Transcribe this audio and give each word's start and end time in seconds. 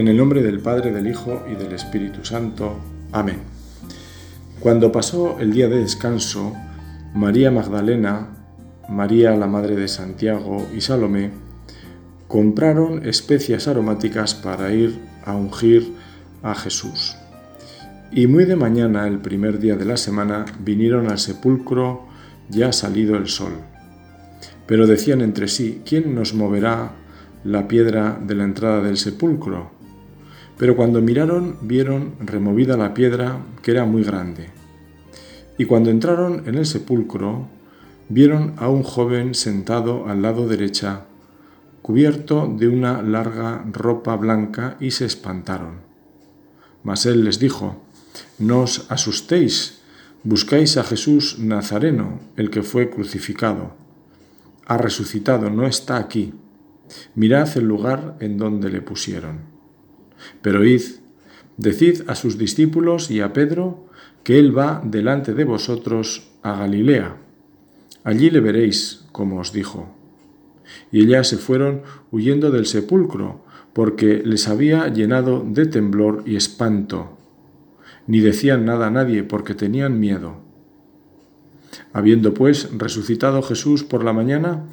En 0.00 0.08
el 0.08 0.16
nombre 0.16 0.42
del 0.42 0.60
Padre, 0.60 0.92
del 0.92 1.08
Hijo 1.08 1.42
y 1.46 1.56
del 1.56 1.74
Espíritu 1.74 2.24
Santo. 2.24 2.74
Amén. 3.12 3.36
Cuando 4.58 4.90
pasó 4.90 5.38
el 5.40 5.52
día 5.52 5.68
de 5.68 5.76
descanso, 5.76 6.54
María 7.14 7.50
Magdalena, 7.50 8.28
María 8.88 9.36
la 9.36 9.46
Madre 9.46 9.76
de 9.76 9.88
Santiago 9.88 10.66
y 10.74 10.80
Salomé 10.80 11.32
compraron 12.28 13.06
especias 13.06 13.68
aromáticas 13.68 14.34
para 14.34 14.72
ir 14.72 14.98
a 15.26 15.34
ungir 15.34 15.92
a 16.42 16.54
Jesús. 16.54 17.18
Y 18.10 18.26
muy 18.26 18.46
de 18.46 18.56
mañana, 18.56 19.06
el 19.06 19.18
primer 19.18 19.58
día 19.58 19.76
de 19.76 19.84
la 19.84 19.98
semana, 19.98 20.46
vinieron 20.60 21.10
al 21.10 21.18
sepulcro 21.18 22.06
ya 22.48 22.72
salido 22.72 23.16
el 23.16 23.28
sol. 23.28 23.52
Pero 24.66 24.86
decían 24.86 25.20
entre 25.20 25.46
sí, 25.46 25.82
¿quién 25.84 26.14
nos 26.14 26.32
moverá 26.32 26.92
la 27.44 27.68
piedra 27.68 28.18
de 28.18 28.34
la 28.34 28.44
entrada 28.44 28.80
del 28.80 28.96
sepulcro? 28.96 29.78
Pero 30.60 30.76
cuando 30.76 31.00
miraron 31.00 31.56
vieron 31.62 32.16
removida 32.20 32.76
la 32.76 32.92
piedra 32.92 33.38
que 33.62 33.70
era 33.70 33.86
muy 33.86 34.04
grande. 34.04 34.50
Y 35.56 35.64
cuando 35.64 35.88
entraron 35.88 36.46
en 36.46 36.56
el 36.56 36.66
sepulcro, 36.66 37.48
vieron 38.10 38.52
a 38.58 38.68
un 38.68 38.82
joven 38.82 39.34
sentado 39.34 40.06
al 40.06 40.20
lado 40.20 40.46
derecha, 40.46 41.06
cubierto 41.80 42.46
de 42.58 42.68
una 42.68 43.00
larga 43.00 43.64
ropa 43.72 44.14
blanca, 44.16 44.76
y 44.80 44.90
se 44.90 45.06
espantaron. 45.06 45.76
Mas 46.82 47.06
él 47.06 47.24
les 47.24 47.38
dijo, 47.38 47.82
No 48.38 48.60
os 48.60 48.84
asustéis, 48.90 49.80
buscáis 50.24 50.76
a 50.76 50.84
Jesús 50.84 51.38
Nazareno, 51.38 52.20
el 52.36 52.50
que 52.50 52.62
fue 52.62 52.90
crucificado. 52.90 53.72
Ha 54.66 54.76
resucitado, 54.76 55.48
no 55.48 55.66
está 55.66 55.96
aquí. 55.96 56.34
Mirad 57.14 57.48
el 57.56 57.64
lugar 57.64 58.18
en 58.20 58.36
donde 58.36 58.68
le 58.68 58.82
pusieron. 58.82 59.59
Pero 60.42 60.64
id, 60.64 60.82
decid 61.56 62.02
a 62.06 62.14
sus 62.14 62.38
discípulos 62.38 63.10
y 63.10 63.20
a 63.20 63.32
Pedro 63.32 63.86
que 64.24 64.38
Él 64.38 64.56
va 64.56 64.82
delante 64.84 65.34
de 65.34 65.44
vosotros 65.44 66.30
a 66.42 66.56
Galilea. 66.56 67.16
Allí 68.04 68.30
le 68.30 68.40
veréis, 68.40 69.04
como 69.12 69.40
os 69.40 69.52
dijo. 69.52 69.94
Y 70.92 71.02
ellas 71.02 71.28
se 71.28 71.36
fueron 71.36 71.82
huyendo 72.10 72.50
del 72.50 72.66
sepulcro, 72.66 73.44
porque 73.72 74.22
les 74.24 74.48
había 74.48 74.88
llenado 74.88 75.44
de 75.46 75.66
temblor 75.66 76.22
y 76.26 76.36
espanto. 76.36 77.18
Ni 78.06 78.20
decían 78.20 78.64
nada 78.64 78.88
a 78.88 78.90
nadie, 78.90 79.22
porque 79.22 79.54
tenían 79.54 80.00
miedo. 80.00 80.38
Habiendo 81.92 82.34
pues 82.34 82.68
resucitado 82.76 83.42
Jesús 83.42 83.84
por 83.84 84.04
la 84.04 84.12
mañana, 84.12 84.64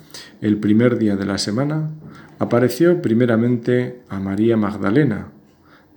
el 0.41 0.57
primer 0.57 0.97
día 0.97 1.15
de 1.15 1.25
la 1.25 1.37
semana, 1.37 1.91
apareció 2.39 3.01
primeramente 3.01 4.01
a 4.09 4.19
María 4.19 4.57
Magdalena, 4.57 5.31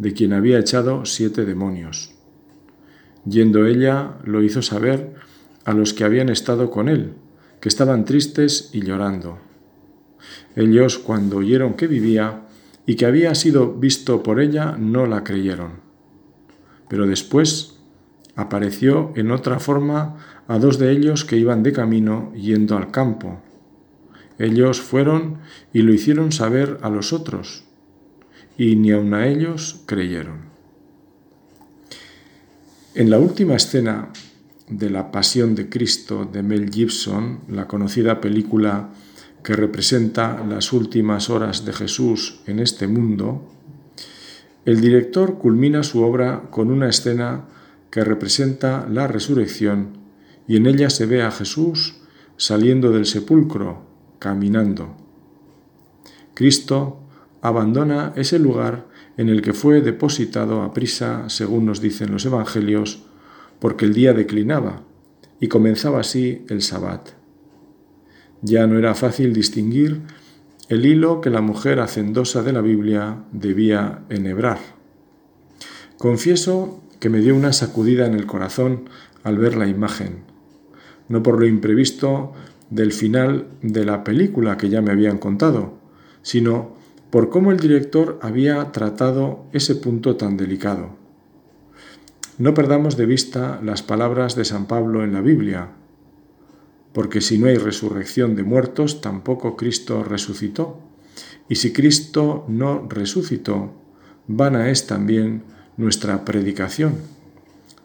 de 0.00 0.14
quien 0.14 0.32
había 0.32 0.58
echado 0.58 1.04
siete 1.04 1.44
demonios. 1.44 2.14
Yendo 3.26 3.66
ella, 3.66 4.16
lo 4.24 4.42
hizo 4.42 4.62
saber 4.62 5.14
a 5.66 5.74
los 5.74 5.92
que 5.92 6.04
habían 6.04 6.30
estado 6.30 6.70
con 6.70 6.88
él, 6.88 7.12
que 7.60 7.68
estaban 7.68 8.06
tristes 8.06 8.70
y 8.72 8.80
llorando. 8.80 9.38
Ellos, 10.56 10.98
cuando 10.98 11.36
oyeron 11.36 11.74
que 11.74 11.86
vivía 11.86 12.46
y 12.86 12.94
que 12.94 13.04
había 13.04 13.34
sido 13.34 13.74
visto 13.74 14.22
por 14.22 14.40
ella, 14.40 14.74
no 14.78 15.04
la 15.04 15.22
creyeron. 15.22 15.82
Pero 16.88 17.06
después 17.06 17.78
apareció 18.36 19.12
en 19.16 19.30
otra 19.30 19.58
forma 19.58 20.16
a 20.48 20.58
dos 20.58 20.78
de 20.78 20.92
ellos 20.92 21.26
que 21.26 21.36
iban 21.36 21.62
de 21.62 21.74
camino 21.74 22.32
yendo 22.32 22.78
al 22.78 22.90
campo. 22.90 23.42
Ellos 24.38 24.80
fueron 24.80 25.40
y 25.74 25.82
lo 25.82 25.92
hicieron 25.92 26.32
saber 26.32 26.78
a 26.80 26.88
los 26.88 27.12
otros 27.12 27.69
y 28.60 28.76
ni 28.76 28.90
aun 28.90 29.14
a 29.14 29.26
ellos 29.26 29.80
creyeron. 29.86 30.50
En 32.94 33.08
la 33.08 33.18
última 33.18 33.54
escena 33.54 34.10
de 34.68 34.90
La 34.90 35.10
Pasión 35.10 35.54
de 35.54 35.70
Cristo 35.70 36.28
de 36.30 36.42
Mel 36.42 36.70
Gibson, 36.70 37.40
la 37.48 37.66
conocida 37.66 38.20
película 38.20 38.90
que 39.42 39.54
representa 39.54 40.44
las 40.46 40.74
últimas 40.74 41.30
horas 41.30 41.64
de 41.64 41.72
Jesús 41.72 42.42
en 42.44 42.58
este 42.58 42.86
mundo, 42.86 43.50
el 44.66 44.82
director 44.82 45.38
culmina 45.38 45.82
su 45.82 46.02
obra 46.02 46.50
con 46.50 46.70
una 46.70 46.90
escena 46.90 47.46
que 47.90 48.04
representa 48.04 48.86
la 48.90 49.06
resurrección 49.06 49.96
y 50.46 50.58
en 50.58 50.66
ella 50.66 50.90
se 50.90 51.06
ve 51.06 51.22
a 51.22 51.30
Jesús 51.30 52.02
saliendo 52.36 52.92
del 52.92 53.06
sepulcro, 53.06 53.86
caminando. 54.18 54.98
Cristo 56.34 56.99
abandona 57.42 58.12
ese 58.16 58.38
lugar 58.38 58.86
en 59.16 59.28
el 59.28 59.42
que 59.42 59.52
fue 59.52 59.80
depositado 59.80 60.62
a 60.62 60.72
prisa, 60.72 61.28
según 61.28 61.66
nos 61.66 61.80
dicen 61.80 62.12
los 62.12 62.24
Evangelios, 62.26 63.04
porque 63.58 63.84
el 63.84 63.94
día 63.94 64.12
declinaba 64.12 64.82
y 65.40 65.48
comenzaba 65.48 66.00
así 66.00 66.44
el 66.48 66.62
sabbat. 66.62 67.10
Ya 68.42 68.66
no 68.66 68.78
era 68.78 68.94
fácil 68.94 69.32
distinguir 69.32 70.02
el 70.68 70.86
hilo 70.86 71.20
que 71.20 71.30
la 71.30 71.40
mujer 71.40 71.80
hacendosa 71.80 72.42
de 72.42 72.52
la 72.52 72.60
Biblia 72.60 73.24
debía 73.32 74.04
enhebrar. 74.08 74.58
Confieso 75.98 76.80
que 77.00 77.10
me 77.10 77.20
dio 77.20 77.34
una 77.34 77.52
sacudida 77.52 78.06
en 78.06 78.14
el 78.14 78.26
corazón 78.26 78.88
al 79.22 79.36
ver 79.36 79.56
la 79.56 79.66
imagen, 79.66 80.22
no 81.08 81.22
por 81.22 81.40
lo 81.40 81.46
imprevisto 81.46 82.32
del 82.70 82.92
final 82.92 83.48
de 83.62 83.84
la 83.84 84.04
película 84.04 84.56
que 84.56 84.68
ya 84.68 84.80
me 84.80 84.92
habían 84.92 85.18
contado, 85.18 85.74
sino 86.22 86.79
por 87.10 87.28
cómo 87.28 87.50
el 87.50 87.58
director 87.58 88.18
había 88.22 88.70
tratado 88.72 89.44
ese 89.52 89.74
punto 89.74 90.16
tan 90.16 90.36
delicado. 90.36 90.96
No 92.38 92.54
perdamos 92.54 92.96
de 92.96 93.06
vista 93.06 93.60
las 93.62 93.82
palabras 93.82 94.36
de 94.36 94.44
San 94.44 94.66
Pablo 94.66 95.04
en 95.04 95.12
la 95.12 95.20
Biblia, 95.20 95.72
porque 96.92 97.20
si 97.20 97.38
no 97.38 97.48
hay 97.48 97.56
resurrección 97.56 98.36
de 98.36 98.44
muertos, 98.44 99.00
tampoco 99.00 99.56
Cristo 99.56 100.02
resucitó. 100.04 100.80
Y 101.48 101.56
si 101.56 101.72
Cristo 101.72 102.44
no 102.48 102.86
resucitó, 102.88 103.72
vana 104.26 104.70
es 104.70 104.86
también 104.86 105.42
nuestra 105.76 106.24
predicación, 106.24 106.94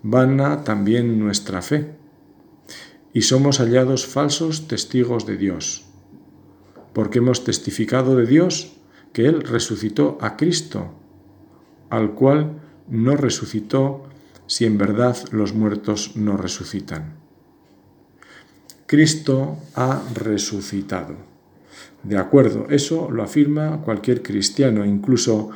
vana 0.04 0.64
también 0.64 1.20
nuestra 1.20 1.62
fe. 1.62 1.96
Y 3.12 3.24
somos 3.24 3.60
hallados 3.60 4.06
falsos 4.06 4.68
testigos 4.68 5.26
de 5.26 5.38
Dios, 5.38 5.86
porque 6.94 7.20
hemos 7.20 7.44
testificado 7.44 8.16
de 8.16 8.26
Dios 8.26 8.75
que 9.16 9.28
Él 9.30 9.44
resucitó 9.44 10.18
a 10.20 10.36
Cristo, 10.36 10.92
al 11.90 12.16
cual 12.16 12.60
no 12.90 13.16
resucitó 13.16 14.04
si 14.46 14.66
en 14.66 14.78
verdad 14.78 15.16
los 15.32 15.54
muertos 15.54 16.18
no 16.18 16.36
resucitan. 16.36 17.14
Cristo 18.88 19.58
ha 19.74 20.04
resucitado. 20.16 21.16
De 22.04 22.18
acuerdo, 22.18 22.68
eso 22.70 23.10
lo 23.10 23.24
afirma 23.24 23.80
cualquier 23.86 24.22
cristiano, 24.22 24.84
incluso 24.84 25.50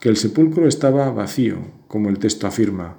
que 0.00 0.08
el 0.08 0.16
sepulcro 0.16 0.66
estaba 0.66 1.08
vacío, 1.12 1.58
como 1.86 2.08
el 2.08 2.18
texto 2.18 2.48
afirma. 2.48 2.96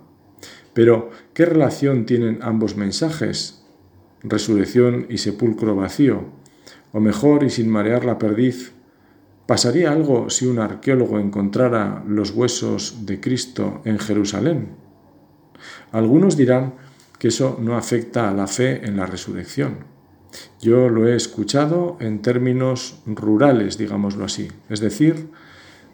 Pero, 0.73 1.09
¿qué 1.33 1.45
relación 1.45 2.05
tienen 2.05 2.39
ambos 2.41 2.77
mensajes? 2.77 3.65
Resurrección 4.23 5.07
y 5.09 5.17
sepulcro 5.17 5.75
vacío. 5.75 6.23
O 6.93 7.01
mejor, 7.01 7.43
y 7.43 7.49
sin 7.49 7.67
marear 7.67 8.05
la 8.05 8.17
perdiz, 8.17 8.74
¿Pasaría 9.45 9.91
algo 9.91 10.31
si 10.31 10.47
un 10.47 10.57
arqueólogo 10.57 11.19
encontrara 11.19 12.03
los 12.07 12.31
huesos 12.31 13.05
de 13.05 13.19
Cristo 13.19 13.81
en 13.85 13.99
Jerusalén? 13.99 14.69
Algunos 15.91 16.35
dirán 16.35 16.73
que 17.19 17.27
eso 17.27 17.57
no 17.61 17.77
afecta 17.77 18.27
a 18.27 18.33
la 18.33 18.47
fe 18.47 18.85
en 18.85 18.97
la 18.97 19.05
resurrección. 19.05 19.85
Yo 20.59 20.89
lo 20.89 21.07
he 21.07 21.15
escuchado 21.15 21.97
en 21.99 22.23
términos 22.23 23.01
rurales, 23.05 23.77
digámoslo 23.77 24.25
así, 24.25 24.47
es 24.67 24.79
decir, 24.79 25.29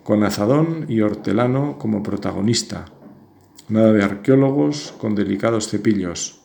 con 0.04 0.24
azadón 0.24 0.86
y 0.88 1.02
hortelano 1.02 1.78
como 1.78 2.04
protagonista. 2.04 2.86
Nada 3.68 3.92
de 3.92 4.04
arqueólogos 4.04 4.94
con 4.98 5.14
delicados 5.14 5.68
cepillos. 5.68 6.42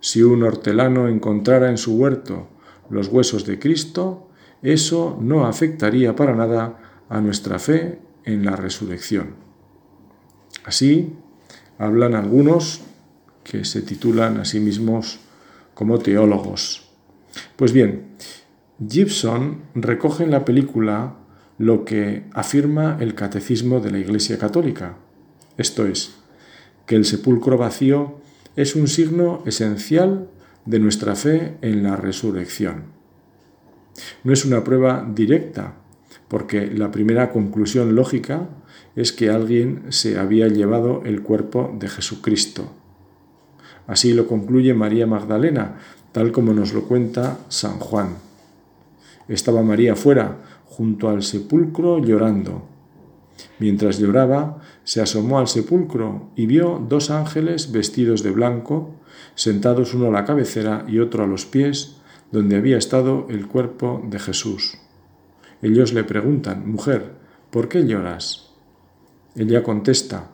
Si 0.00 0.22
un 0.22 0.42
hortelano 0.42 1.08
encontrara 1.08 1.70
en 1.70 1.78
su 1.78 1.96
huerto 1.96 2.48
los 2.90 3.08
huesos 3.08 3.44
de 3.46 3.58
Cristo, 3.58 4.29
eso 4.62 5.18
no 5.20 5.46
afectaría 5.46 6.14
para 6.14 6.34
nada 6.34 7.04
a 7.08 7.20
nuestra 7.20 7.58
fe 7.58 7.98
en 8.24 8.44
la 8.44 8.56
resurrección. 8.56 9.34
Así 10.64 11.14
hablan 11.78 12.14
algunos 12.14 12.82
que 13.42 13.64
se 13.64 13.82
titulan 13.82 14.38
a 14.38 14.44
sí 14.44 14.60
mismos 14.60 15.20
como 15.74 15.98
teólogos. 15.98 16.88
Pues 17.56 17.72
bien, 17.72 18.16
Gibson 18.86 19.62
recoge 19.74 20.24
en 20.24 20.30
la 20.30 20.44
película 20.44 21.16
lo 21.58 21.84
que 21.84 22.24
afirma 22.32 22.96
el 23.00 23.14
catecismo 23.14 23.80
de 23.80 23.90
la 23.90 23.98
Iglesia 23.98 24.38
Católica, 24.38 24.96
esto 25.58 25.86
es, 25.86 26.14
que 26.86 26.96
el 26.96 27.04
sepulcro 27.04 27.58
vacío 27.58 28.20
es 28.56 28.74
un 28.74 28.88
signo 28.88 29.42
esencial 29.46 30.28
de 30.64 30.78
nuestra 30.78 31.14
fe 31.16 31.56
en 31.60 31.82
la 31.82 31.96
resurrección. 31.96 32.99
No 34.24 34.32
es 34.32 34.44
una 34.44 34.64
prueba 34.64 35.06
directa, 35.14 35.74
porque 36.28 36.66
la 36.66 36.90
primera 36.90 37.30
conclusión 37.30 37.94
lógica 37.94 38.48
es 38.96 39.12
que 39.12 39.30
alguien 39.30 39.84
se 39.90 40.18
había 40.18 40.48
llevado 40.48 41.02
el 41.04 41.22
cuerpo 41.22 41.74
de 41.78 41.88
Jesucristo. 41.88 42.70
Así 43.86 44.12
lo 44.12 44.26
concluye 44.26 44.74
María 44.74 45.06
Magdalena, 45.06 45.78
tal 46.12 46.32
como 46.32 46.52
nos 46.52 46.72
lo 46.72 46.84
cuenta 46.84 47.38
San 47.48 47.78
Juan. 47.78 48.16
Estaba 49.28 49.62
María 49.62 49.96
fuera, 49.96 50.38
junto 50.66 51.08
al 51.08 51.22
sepulcro, 51.22 51.98
llorando. 51.98 52.66
Mientras 53.58 53.98
lloraba, 53.98 54.60
se 54.84 55.00
asomó 55.00 55.38
al 55.38 55.48
sepulcro 55.48 56.30
y 56.36 56.46
vio 56.46 56.84
dos 56.88 57.10
ángeles 57.10 57.72
vestidos 57.72 58.22
de 58.22 58.30
blanco, 58.30 58.94
sentados 59.34 59.94
uno 59.94 60.08
a 60.08 60.10
la 60.10 60.24
cabecera 60.24 60.84
y 60.88 60.98
otro 60.98 61.24
a 61.24 61.26
los 61.26 61.46
pies, 61.46 61.99
donde 62.32 62.56
había 62.56 62.78
estado 62.78 63.26
el 63.28 63.46
cuerpo 63.46 64.02
de 64.08 64.18
Jesús. 64.18 64.78
Ellos 65.62 65.92
le 65.92 66.04
preguntan, 66.04 66.70
Mujer, 66.70 67.12
¿por 67.50 67.68
qué 67.68 67.86
lloras? 67.86 68.50
Ella 69.34 69.62
contesta, 69.62 70.30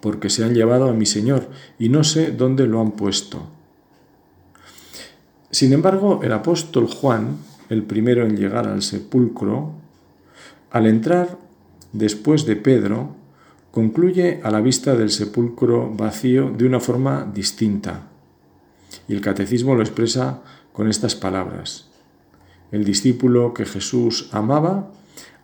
Porque 0.00 0.28
se 0.28 0.44
han 0.44 0.54
llevado 0.54 0.88
a 0.88 0.92
mi 0.92 1.06
Señor 1.06 1.48
y 1.78 1.88
no 1.88 2.04
sé 2.04 2.30
dónde 2.30 2.66
lo 2.66 2.80
han 2.80 2.92
puesto. 2.92 3.48
Sin 5.50 5.72
embargo, 5.72 6.20
el 6.22 6.32
apóstol 6.32 6.86
Juan, 6.88 7.38
el 7.70 7.84
primero 7.84 8.26
en 8.26 8.36
llegar 8.36 8.68
al 8.68 8.82
sepulcro, 8.82 9.72
al 10.70 10.86
entrar 10.86 11.38
después 11.92 12.44
de 12.44 12.56
Pedro, 12.56 13.14
concluye 13.70 14.40
a 14.42 14.50
la 14.50 14.60
vista 14.60 14.94
del 14.94 15.10
sepulcro 15.10 15.90
vacío 15.90 16.50
de 16.50 16.66
una 16.66 16.80
forma 16.80 17.30
distinta. 17.32 18.08
Y 19.08 19.14
el 19.14 19.20
catecismo 19.20 19.74
lo 19.74 19.82
expresa 19.82 20.42
con 20.74 20.90
estas 20.90 21.14
palabras. 21.14 21.88
El 22.72 22.84
discípulo 22.84 23.54
que 23.54 23.64
Jesús 23.64 24.28
amaba 24.32 24.90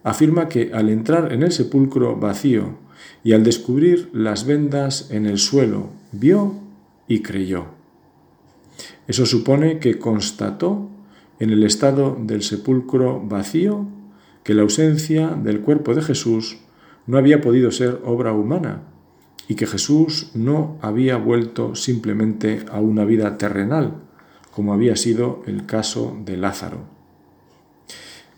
afirma 0.03 0.49
que 0.49 0.73
al 0.75 0.89
entrar 0.89 1.33
en 1.33 1.45
el 1.45 1.53
sepulcro 1.53 2.17
vacío 2.17 2.79
y 3.23 3.33
al 3.33 3.45
descubrir 3.45 4.11
las 4.13 4.45
vendas 4.45 5.11
en 5.11 5.27
el 5.27 5.39
suelo, 5.39 5.91
vio 6.11 6.55
y 7.07 7.23
creyó. 7.23 7.67
Eso 9.07 9.25
supone 9.25 9.79
que 9.79 9.99
constató 9.99 10.89
en 11.39 11.51
el 11.51 11.63
estado 11.63 12.19
del 12.21 12.43
sepulcro 12.43 13.21
vacío 13.25 13.87
que 14.43 14.55
la 14.55 14.63
ausencia 14.63 15.29
del 15.29 15.61
cuerpo 15.61 15.95
de 15.95 16.03
Jesús 16.03 16.59
no 17.07 17.19
había 17.19 17.41
podido 17.41 17.71
ser 17.71 18.01
obra 18.05 18.33
humana 18.33 18.83
y 19.47 19.55
que 19.55 19.69
Jesús 19.69 20.33
no 20.35 20.79
había 20.81 21.17
vuelto 21.17 21.77
simplemente 21.77 22.65
a 22.71 22.81
una 22.81 23.05
vida 23.05 23.39
terrenal, 23.39 24.10
como 24.51 24.73
había 24.73 24.97
sido 24.97 25.43
el 25.47 25.67
caso 25.67 26.17
de 26.25 26.37
Lázaro. 26.37 26.79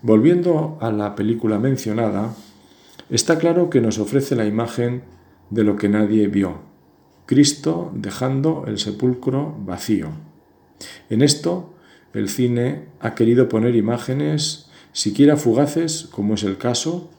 Volviendo 0.02 0.78
a 0.80 0.90
la 0.90 1.14
película 1.14 1.58
mencionada, 1.58 2.34
está 3.10 3.38
claro 3.38 3.70
que 3.70 3.80
nos 3.80 3.98
ofrece 3.98 4.34
la 4.34 4.46
imagen 4.46 5.02
de 5.50 5.64
lo 5.64 5.76
que 5.76 5.88
nadie 5.88 6.26
vio, 6.28 6.60
Cristo 7.26 7.92
dejando 7.94 8.64
el 8.66 8.78
sepulcro 8.78 9.54
vacío. 9.64 10.08
En 11.08 11.22
esto, 11.22 11.74
el 12.14 12.28
cine 12.28 12.86
ha 13.00 13.14
querido 13.14 13.48
poner 13.48 13.76
imágenes, 13.76 14.68
siquiera 14.92 15.36
fugaces, 15.36 16.08
como 16.10 16.34
es 16.34 16.42
el 16.42 16.58
caso, 16.58 17.10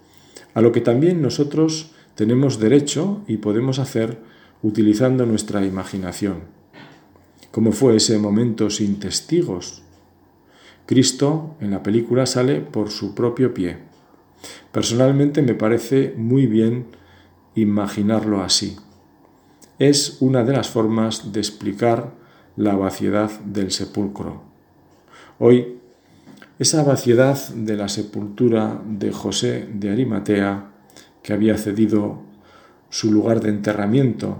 a 0.53 0.61
lo 0.61 0.71
que 0.71 0.81
también 0.81 1.21
nosotros 1.21 1.91
tenemos 2.15 2.59
derecho 2.59 3.21
y 3.27 3.37
podemos 3.37 3.79
hacer 3.79 4.19
utilizando 4.61 5.25
nuestra 5.25 5.65
imaginación 5.65 6.62
cómo 7.53 7.71
fue 7.71 7.97
ese 7.97 8.17
momento 8.17 8.71
sin 8.71 8.99
testigos. 8.99 9.83
Cristo 10.87 11.55
en 11.61 11.69
la 11.69 11.83
película 11.83 12.25
sale 12.25 12.61
por 12.61 12.89
su 12.89 13.13
propio 13.13 13.53
pie. 13.53 13.77
Personalmente 14.71 15.43
me 15.43 15.53
parece 15.53 16.15
muy 16.17 16.47
bien 16.47 16.87
imaginarlo 17.53 18.41
así. 18.41 18.75
Es 19.77 20.17
una 20.19 20.43
de 20.43 20.53
las 20.53 20.67
formas 20.67 21.31
de 21.31 21.41
explicar 21.41 22.15
la 22.55 22.75
vaciedad 22.75 23.29
del 23.41 23.69
sepulcro. 23.69 24.41
Hoy, 25.37 25.77
esa 26.57 26.83
vaciedad 26.83 27.37
de 27.49 27.77
la 27.77 27.87
sepultura 27.87 28.81
de 28.83 29.11
José 29.11 29.69
de 29.71 29.91
Arimatea, 29.91 30.71
que 31.21 31.33
había 31.33 31.55
cedido 31.59 32.19
su 32.89 33.11
lugar 33.11 33.41
de 33.41 33.49
enterramiento 33.49 34.39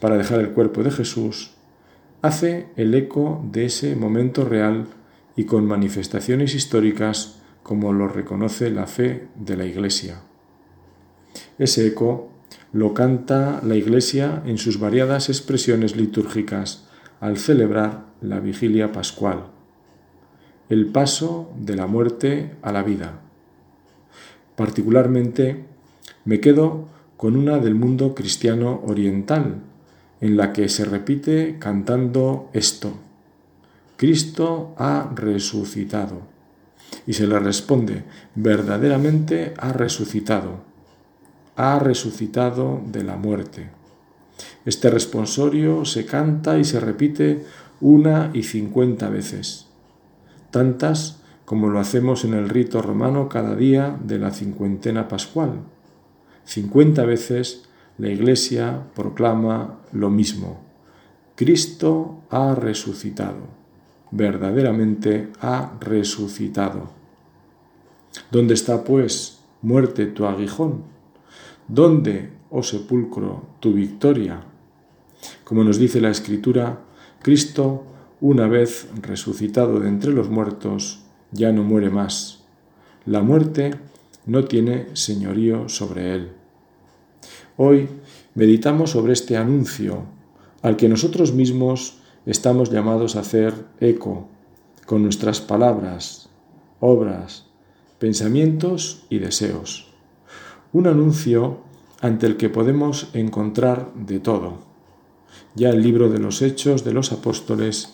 para 0.00 0.16
dejar 0.16 0.40
el 0.40 0.52
cuerpo 0.52 0.82
de 0.82 0.92
Jesús, 0.92 1.57
hace 2.22 2.66
el 2.76 2.94
eco 2.94 3.44
de 3.50 3.66
ese 3.66 3.94
momento 3.94 4.44
real 4.44 4.86
y 5.36 5.44
con 5.44 5.66
manifestaciones 5.66 6.54
históricas 6.54 7.40
como 7.62 7.92
lo 7.92 8.08
reconoce 8.08 8.70
la 8.70 8.86
fe 8.86 9.28
de 9.36 9.56
la 9.56 9.64
Iglesia. 9.66 10.22
Ese 11.58 11.86
eco 11.86 12.30
lo 12.72 12.94
canta 12.94 13.60
la 13.62 13.76
Iglesia 13.76 14.42
en 14.46 14.58
sus 14.58 14.80
variadas 14.80 15.28
expresiones 15.28 15.96
litúrgicas 15.96 16.88
al 17.20 17.38
celebrar 17.38 18.06
la 18.20 18.40
vigilia 18.40 18.92
pascual, 18.92 19.46
el 20.68 20.86
paso 20.86 21.52
de 21.56 21.76
la 21.76 21.86
muerte 21.86 22.56
a 22.62 22.72
la 22.72 22.82
vida. 22.82 23.20
Particularmente 24.56 25.64
me 26.24 26.40
quedo 26.40 26.88
con 27.16 27.36
una 27.36 27.58
del 27.58 27.74
mundo 27.74 28.14
cristiano 28.14 28.82
oriental, 28.86 29.62
en 30.20 30.36
la 30.36 30.52
que 30.52 30.68
se 30.68 30.84
repite 30.84 31.56
cantando 31.58 32.50
esto. 32.52 32.92
Cristo 33.96 34.74
ha 34.78 35.10
resucitado. 35.14 36.22
Y 37.06 37.12
se 37.14 37.26
le 37.26 37.38
responde, 37.38 38.04
verdaderamente 38.34 39.54
ha 39.58 39.72
resucitado. 39.72 40.60
Ha 41.56 41.78
resucitado 41.78 42.80
de 42.86 43.04
la 43.04 43.16
muerte. 43.16 43.70
Este 44.64 44.90
responsorio 44.90 45.84
se 45.84 46.06
canta 46.06 46.58
y 46.58 46.64
se 46.64 46.80
repite 46.80 47.44
una 47.80 48.30
y 48.34 48.42
cincuenta 48.42 49.08
veces, 49.08 49.66
tantas 50.50 51.22
como 51.44 51.68
lo 51.68 51.80
hacemos 51.80 52.24
en 52.24 52.34
el 52.34 52.48
rito 52.48 52.82
romano 52.82 53.28
cada 53.28 53.54
día 53.54 53.96
de 54.02 54.18
la 54.18 54.32
cincuentena 54.32 55.08
pascual. 55.08 55.60
Cincuenta 56.44 57.04
veces 57.04 57.67
la 57.98 58.08
Iglesia 58.08 58.84
proclama 58.94 59.80
lo 59.92 60.08
mismo. 60.08 60.60
Cristo 61.34 62.22
ha 62.30 62.54
resucitado, 62.54 63.48
verdaderamente 64.12 65.28
ha 65.40 65.72
resucitado. 65.80 66.90
¿Dónde 68.30 68.54
está, 68.54 68.84
pues, 68.84 69.40
muerte 69.62 70.06
tu 70.06 70.26
aguijón? 70.26 70.84
¿Dónde, 71.66 72.30
oh 72.50 72.62
sepulcro, 72.62 73.46
tu 73.60 73.72
victoria? 73.72 74.44
Como 75.44 75.64
nos 75.64 75.78
dice 75.78 76.00
la 76.00 76.10
Escritura, 76.10 76.80
Cristo, 77.20 77.84
una 78.20 78.46
vez 78.46 78.88
resucitado 79.02 79.80
de 79.80 79.88
entre 79.88 80.12
los 80.12 80.30
muertos, 80.30 81.02
ya 81.32 81.52
no 81.52 81.62
muere 81.64 81.90
más. 81.90 82.44
La 83.06 83.22
muerte 83.22 83.74
no 84.26 84.44
tiene 84.44 84.86
señorío 84.94 85.68
sobre 85.68 86.14
él. 86.14 86.37
Hoy 87.60 87.88
meditamos 88.36 88.90
sobre 88.90 89.12
este 89.12 89.36
anuncio 89.36 90.04
al 90.62 90.76
que 90.76 90.88
nosotros 90.88 91.32
mismos 91.32 91.98
estamos 92.24 92.70
llamados 92.70 93.16
a 93.16 93.20
hacer 93.20 93.52
eco 93.80 94.28
con 94.86 95.02
nuestras 95.02 95.40
palabras, 95.40 96.28
obras, 96.78 97.46
pensamientos 97.98 99.06
y 99.10 99.18
deseos. 99.18 99.92
Un 100.72 100.86
anuncio 100.86 101.58
ante 102.00 102.28
el 102.28 102.36
que 102.36 102.48
podemos 102.48 103.10
encontrar 103.12 103.92
de 103.92 104.20
todo. 104.20 104.58
Ya 105.56 105.70
el 105.70 105.82
libro 105.82 106.08
de 106.10 106.20
los 106.20 106.42
Hechos 106.42 106.84
de 106.84 106.92
los 106.92 107.10
Apóstoles 107.10 107.92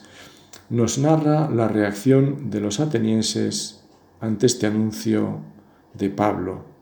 nos 0.69 0.99
narra 0.99 1.49
la 1.49 1.69
reacción 1.69 2.51
de 2.51 2.61
los 2.61 2.81
atenienses 2.81 3.83
ante 4.21 4.45
este 4.45 4.67
anuncio 4.67 5.39
de 5.95 6.11
Pablo. 6.11 6.74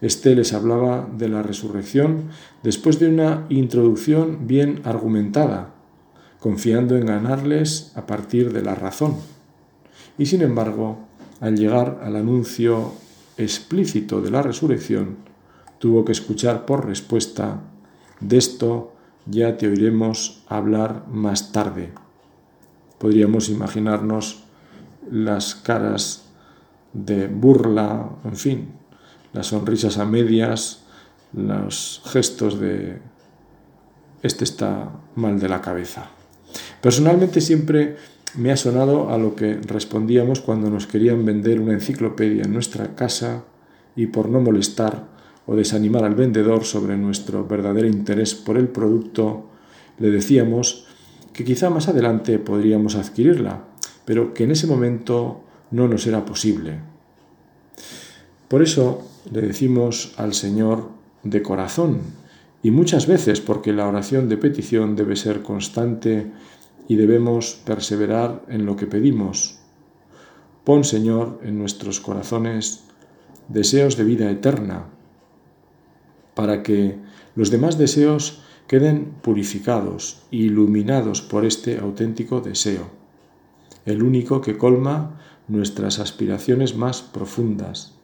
Este 0.00 0.34
les 0.34 0.52
hablaba 0.52 1.08
de 1.16 1.28
la 1.28 1.42
resurrección 1.42 2.30
después 2.62 2.98
de 2.98 3.08
una 3.08 3.46
introducción 3.48 4.46
bien 4.46 4.80
argumentada, 4.84 5.74
confiando 6.38 6.96
en 6.96 7.06
ganarles 7.06 7.92
a 7.96 8.06
partir 8.06 8.52
de 8.52 8.62
la 8.62 8.74
razón. 8.74 9.16
Y 10.18 10.26
sin 10.26 10.42
embargo, 10.42 10.98
al 11.40 11.56
llegar 11.56 12.00
al 12.02 12.16
anuncio 12.16 12.92
explícito 13.36 14.20
de 14.20 14.30
la 14.30 14.42
resurrección, 14.42 15.16
tuvo 15.78 16.04
que 16.04 16.12
escuchar 16.12 16.66
por 16.66 16.86
respuesta, 16.86 17.60
de 18.20 18.36
esto 18.36 18.92
ya 19.26 19.56
te 19.56 19.68
oiremos 19.68 20.44
hablar 20.48 21.06
más 21.10 21.52
tarde. 21.52 21.92
Podríamos 22.98 23.48
imaginarnos 23.48 24.44
las 25.10 25.54
caras 25.54 26.26
de 26.92 27.28
burla, 27.28 28.10
en 28.24 28.36
fin, 28.36 28.79
las 29.32 29.48
sonrisas 29.48 29.98
a 29.98 30.04
medias, 30.04 30.82
los 31.32 32.02
gestos 32.06 32.58
de 32.58 32.98
este 34.22 34.44
está 34.44 34.90
mal 35.14 35.38
de 35.38 35.48
la 35.48 35.60
cabeza. 35.60 36.10
Personalmente 36.80 37.40
siempre 37.40 37.96
me 38.36 38.52
ha 38.52 38.56
sonado 38.56 39.10
a 39.10 39.18
lo 39.18 39.34
que 39.34 39.54
respondíamos 39.54 40.40
cuando 40.40 40.70
nos 40.70 40.86
querían 40.86 41.24
vender 41.24 41.60
una 41.60 41.72
enciclopedia 41.72 42.44
en 42.44 42.52
nuestra 42.52 42.94
casa 42.94 43.44
y 43.96 44.06
por 44.06 44.28
no 44.28 44.40
molestar 44.40 45.08
o 45.46 45.56
desanimar 45.56 46.04
al 46.04 46.14
vendedor 46.14 46.64
sobre 46.64 46.96
nuestro 46.96 47.46
verdadero 47.46 47.88
interés 47.88 48.34
por 48.34 48.56
el 48.56 48.68
producto, 48.68 49.48
le 49.98 50.10
decíamos 50.10 50.86
que 51.32 51.44
quizá 51.44 51.70
más 51.70 51.88
adelante 51.88 52.38
podríamos 52.38 52.94
adquirirla, 52.94 53.64
pero 54.04 54.32
que 54.32 54.44
en 54.44 54.52
ese 54.52 54.66
momento 54.66 55.42
no 55.70 55.88
nos 55.88 56.06
era 56.06 56.24
posible. 56.24 56.89
Por 58.50 58.62
eso 58.62 59.06
le 59.30 59.42
decimos 59.42 60.12
al 60.16 60.34
Señor 60.34 60.88
de 61.22 61.40
corazón, 61.40 62.00
y 62.64 62.72
muchas 62.72 63.06
veces 63.06 63.40
porque 63.40 63.72
la 63.72 63.86
oración 63.86 64.28
de 64.28 64.38
petición 64.38 64.96
debe 64.96 65.14
ser 65.14 65.44
constante 65.44 66.32
y 66.88 66.96
debemos 66.96 67.62
perseverar 67.64 68.42
en 68.48 68.66
lo 68.66 68.74
que 68.74 68.88
pedimos. 68.88 69.60
Pon, 70.64 70.82
Señor, 70.82 71.38
en 71.44 71.60
nuestros 71.60 72.00
corazones 72.00 72.82
deseos 73.46 73.96
de 73.96 74.02
vida 74.02 74.28
eterna, 74.28 74.86
para 76.34 76.64
que 76.64 76.98
los 77.36 77.52
demás 77.52 77.78
deseos 77.78 78.42
queden 78.66 79.12
purificados 79.22 80.24
iluminados 80.32 81.22
por 81.22 81.44
este 81.44 81.78
auténtico 81.78 82.40
deseo, 82.40 82.90
el 83.86 84.02
único 84.02 84.40
que 84.40 84.58
colma 84.58 85.20
nuestras 85.46 86.00
aspiraciones 86.00 86.74
más 86.74 87.00
profundas, 87.00 87.99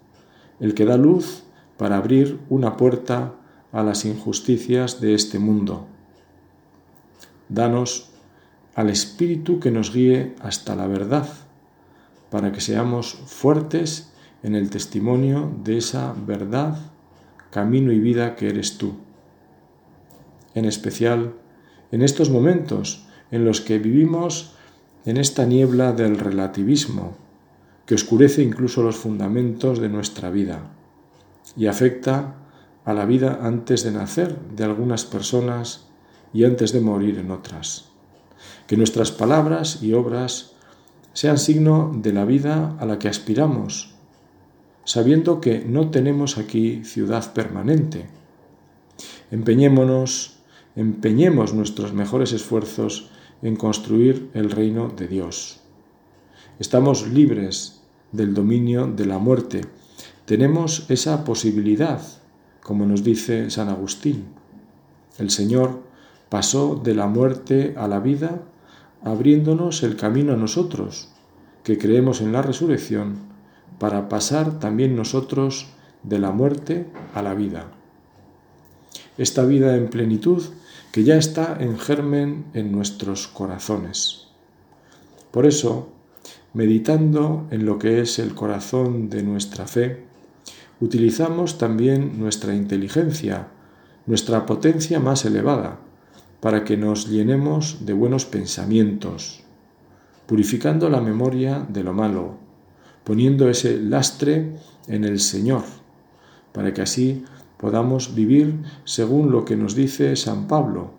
el 0.60 0.74
que 0.74 0.84
da 0.84 0.96
luz 0.96 1.44
para 1.76 1.96
abrir 1.96 2.38
una 2.48 2.76
puerta 2.76 3.34
a 3.72 3.82
las 3.82 4.04
injusticias 4.04 5.00
de 5.00 5.14
este 5.14 5.38
mundo. 5.38 5.86
Danos 7.48 8.10
al 8.74 8.90
Espíritu 8.90 9.60
que 9.60 9.70
nos 9.70 9.92
guíe 9.92 10.34
hasta 10.40 10.74
la 10.74 10.86
verdad, 10.86 11.28
para 12.30 12.52
que 12.52 12.60
seamos 12.60 13.14
fuertes 13.26 14.12
en 14.42 14.54
el 14.54 14.70
testimonio 14.70 15.52
de 15.64 15.78
esa 15.78 16.14
verdad, 16.26 16.78
camino 17.50 17.92
y 17.92 18.00
vida 18.00 18.36
que 18.36 18.48
eres 18.48 18.78
tú. 18.78 18.94
En 20.54 20.64
especial 20.64 21.34
en 21.92 22.02
estos 22.02 22.30
momentos 22.30 23.06
en 23.30 23.44
los 23.44 23.60
que 23.60 23.78
vivimos 23.78 24.54
en 25.04 25.16
esta 25.16 25.44
niebla 25.44 25.92
del 25.92 26.18
relativismo, 26.18 27.16
que 27.86 27.94
oscurece 27.94 28.42
incluso 28.42 28.82
los 28.82 28.96
fundamentos 28.96 29.78
de 29.78 29.88
nuestra 29.88 30.30
vida 30.30 30.72
y 31.56 31.66
afecta 31.66 32.34
a 32.84 32.92
la 32.92 33.06
vida 33.06 33.40
antes 33.42 33.84
de 33.84 33.92
nacer 33.92 34.38
de 34.54 34.64
algunas 34.64 35.04
personas 35.04 35.86
y 36.32 36.44
antes 36.44 36.72
de 36.72 36.80
morir 36.80 37.18
en 37.18 37.30
otras. 37.30 37.86
Que 38.66 38.76
nuestras 38.76 39.12
palabras 39.12 39.82
y 39.82 39.92
obras 39.92 40.52
sean 41.12 41.38
signo 41.38 41.92
de 41.96 42.12
la 42.12 42.24
vida 42.24 42.76
a 42.78 42.84
la 42.84 42.98
que 42.98 43.08
aspiramos, 43.08 43.94
sabiendo 44.84 45.40
que 45.40 45.64
no 45.64 45.90
tenemos 45.90 46.36
aquí 46.36 46.84
ciudad 46.84 47.32
permanente. 47.32 48.06
Empeñémonos, 49.30 50.38
empeñemos 50.74 51.54
nuestros 51.54 51.92
mejores 51.92 52.32
esfuerzos 52.32 53.10
en 53.42 53.56
construir 53.56 54.30
el 54.34 54.50
reino 54.50 54.88
de 54.88 55.08
Dios. 55.08 55.60
Estamos 56.58 57.08
libres 57.08 57.75
del 58.12 58.34
dominio 58.34 58.86
de 58.86 59.06
la 59.06 59.18
muerte 59.18 59.62
tenemos 60.26 60.90
esa 60.90 61.24
posibilidad, 61.24 62.02
como 62.62 62.84
nos 62.84 63.04
dice 63.04 63.48
San 63.48 63.68
Agustín. 63.68 64.24
El 65.18 65.30
Señor 65.30 65.82
pasó 66.28 66.74
de 66.82 66.94
la 66.94 67.06
muerte 67.06 67.74
a 67.76 67.86
la 67.86 68.00
vida 68.00 68.42
abriéndonos 69.04 69.84
el 69.84 69.94
camino 69.94 70.32
a 70.32 70.36
nosotros, 70.36 71.10
que 71.62 71.78
creemos 71.78 72.20
en 72.20 72.32
la 72.32 72.42
resurrección, 72.42 73.18
para 73.78 74.08
pasar 74.08 74.58
también 74.58 74.96
nosotros 74.96 75.68
de 76.02 76.18
la 76.18 76.32
muerte 76.32 76.86
a 77.14 77.22
la 77.22 77.34
vida. 77.34 77.70
Esta 79.18 79.44
vida 79.44 79.76
en 79.76 79.88
plenitud 79.90 80.42
que 80.90 81.04
ya 81.04 81.16
está 81.16 81.56
en 81.60 81.78
germen 81.78 82.46
en 82.52 82.72
nuestros 82.72 83.28
corazones. 83.28 84.26
Por 85.30 85.46
eso, 85.46 85.92
meditando 86.56 87.46
en 87.50 87.66
lo 87.66 87.78
que 87.78 88.00
es 88.00 88.18
el 88.18 88.34
corazón 88.34 89.10
de 89.10 89.22
nuestra 89.22 89.66
fe, 89.66 90.04
utilizamos 90.80 91.58
también 91.58 92.18
nuestra 92.18 92.54
inteligencia, 92.54 93.48
nuestra 94.06 94.46
potencia 94.46 94.98
más 94.98 95.26
elevada, 95.26 95.80
para 96.40 96.64
que 96.64 96.78
nos 96.78 97.10
llenemos 97.10 97.84
de 97.84 97.92
buenos 97.92 98.24
pensamientos, 98.24 99.42
purificando 100.24 100.88
la 100.88 101.02
memoria 101.02 101.66
de 101.68 101.84
lo 101.84 101.92
malo, 101.92 102.38
poniendo 103.04 103.50
ese 103.50 103.78
lastre 103.78 104.56
en 104.88 105.04
el 105.04 105.20
Señor, 105.20 105.64
para 106.52 106.72
que 106.72 106.80
así 106.80 107.22
podamos 107.58 108.14
vivir 108.14 108.62
según 108.84 109.30
lo 109.30 109.44
que 109.44 109.56
nos 109.56 109.74
dice 109.74 110.16
San 110.16 110.48
Pablo. 110.48 110.92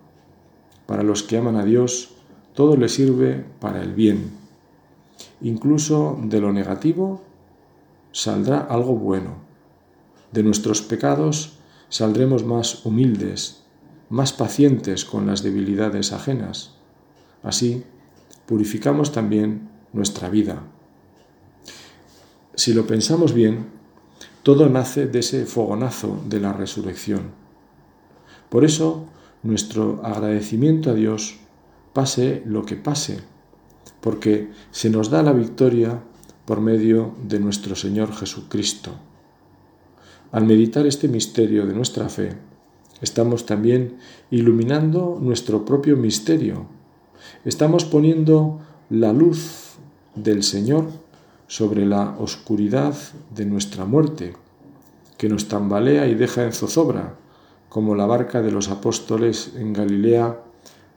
Para 0.86 1.02
los 1.02 1.24
que 1.24 1.36
aman 1.36 1.56
a 1.56 1.64
Dios, 1.64 2.14
todo 2.54 2.76
le 2.76 2.88
sirve 2.88 3.44
para 3.58 3.82
el 3.82 3.92
bien. 3.92 4.37
Incluso 5.40 6.18
de 6.22 6.40
lo 6.40 6.52
negativo 6.52 7.22
saldrá 8.12 8.60
algo 8.60 8.94
bueno 8.94 9.48
de 10.32 10.42
nuestros 10.42 10.82
pecados 10.82 11.58
saldremos 11.88 12.44
más 12.44 12.84
humildes, 12.84 13.62
más 14.10 14.32
pacientes 14.32 15.04
con 15.04 15.26
las 15.26 15.42
debilidades 15.42 16.12
ajenas. 16.12 16.74
Así, 17.42 17.84
purificamos 18.46 19.12
también 19.12 19.68
nuestra 19.92 20.28
vida. 20.28 20.62
Si 22.54 22.74
lo 22.74 22.86
pensamos 22.86 23.32
bien, 23.32 23.66
todo 24.42 24.68
nace 24.68 25.06
de 25.06 25.20
ese 25.20 25.46
fogonazo 25.46 26.20
de 26.28 26.40
la 26.40 26.52
resurrección. 26.52 27.30
Por 28.50 28.64
eso, 28.64 29.06
nuestro 29.42 30.00
agradecimiento 30.04 30.90
a 30.90 30.94
Dios, 30.94 31.38
pase 31.92 32.42
lo 32.44 32.64
que 32.64 32.76
pase, 32.76 33.20
porque 34.00 34.50
se 34.70 34.90
nos 34.90 35.10
da 35.10 35.22
la 35.22 35.32
victoria 35.32 36.02
por 36.44 36.60
medio 36.60 37.14
de 37.26 37.40
nuestro 37.40 37.76
Señor 37.76 38.12
Jesucristo. 38.12 38.92
Al 40.32 40.44
meditar 40.44 40.86
este 40.86 41.08
misterio 41.08 41.66
de 41.66 41.74
nuestra 41.74 42.08
fe, 42.08 42.32
estamos 43.00 43.46
también 43.46 43.98
iluminando 44.30 45.18
nuestro 45.20 45.64
propio 45.64 45.96
misterio. 45.96 46.66
Estamos 47.44 47.84
poniendo 47.84 48.60
la 48.90 49.12
luz 49.12 49.76
del 50.14 50.42
Señor 50.42 50.86
sobre 51.46 51.86
la 51.86 52.16
oscuridad 52.18 52.94
de 53.34 53.46
nuestra 53.46 53.84
muerte, 53.84 54.34
que 55.16 55.28
nos 55.28 55.48
tambalea 55.48 56.06
y 56.06 56.14
deja 56.14 56.44
en 56.44 56.52
zozobra, 56.52 57.16
como 57.68 57.94
la 57.94 58.06
barca 58.06 58.42
de 58.42 58.52
los 58.52 58.68
apóstoles 58.68 59.52
en 59.56 59.72
Galilea, 59.72 60.42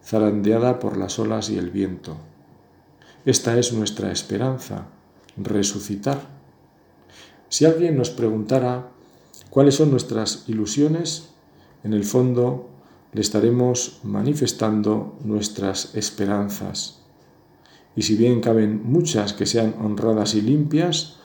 zarandeada 0.04 0.80
por 0.80 0.98
las 0.98 1.20
olas 1.20 1.50
y 1.50 1.58
el 1.58 1.70
viento. 1.70 2.18
Esta 3.26 3.58
es 3.58 3.72
nuestra 3.72 4.12
esperanza, 4.12 4.88
resucitar. 5.38 6.22
Si 7.50 7.66
alguien 7.66 7.96
nos 7.98 8.10
preguntara 8.10 8.90
cuáles 9.50 9.76
son 9.76 9.92
nuestras 9.92 10.46
ilusiones, 10.48 11.30
en 11.84 11.94
el 11.94 12.04
fondo 12.04 12.70
le 13.14 13.22
estaremos 13.22 14.00
manifestando 14.04 15.20
nuestras 15.24 15.94
esperanzas. 15.96 17.02
Y 17.96 18.04
si 18.04 18.16
bien 18.16 18.42
caben 18.42 18.82
muchas 18.84 19.34
que 19.34 19.46
sean 19.46 19.76
honradas 19.80 20.34
y 20.34 20.42
limpias, 20.42 21.18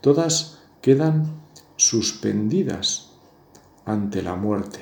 todas 0.00 0.58
quedan 0.80 1.40
suspendidas 1.76 3.10
ante 3.84 4.22
la 4.22 4.36
muerte. 4.36 4.80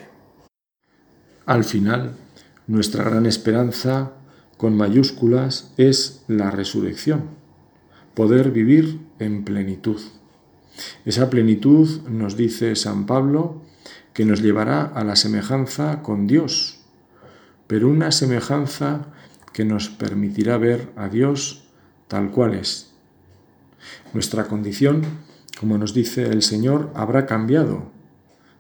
Al 1.47 1.65
final, 1.65 2.17
nuestra 2.67 3.05
gran 3.05 3.27
esperanza, 3.27 4.13
con 4.65 4.79
mayúsculas, 4.79 5.75
es 5.77 6.25
la 6.27 6.51
resurrección, 6.51 7.25
poder 8.15 8.51
vivir 8.51 8.99
en 9.19 9.45
plenitud. 9.45 10.01
Esa 11.05 11.29
plenitud, 11.29 12.01
nos 12.09 12.39
dice 12.39 12.75
San 12.75 13.05
Pablo, 13.05 13.61
que 14.15 14.25
nos 14.25 14.41
llevará 14.41 14.85
a 14.85 15.05
la 15.05 15.17
semejanza 15.17 16.01
con 16.01 16.27
Dios, 16.27 16.79
pero 17.67 17.91
una 17.91 18.11
semejanza 18.11 19.09
que 19.53 19.67
nos 19.67 19.91
permitirá 19.91 20.57
ver 20.57 20.89
a 20.97 21.11
Dios 21.11 21.65
tal 22.09 22.31
cual 22.31 22.55
es. 22.55 22.95
Nuestra 24.15 24.47
condición, 24.47 25.03
como 25.61 25.77
nos 25.77 25.93
dice 25.93 26.23
el 26.31 26.41
Señor, 26.41 26.91
habrá 26.95 27.27
cambiado. 27.27 27.91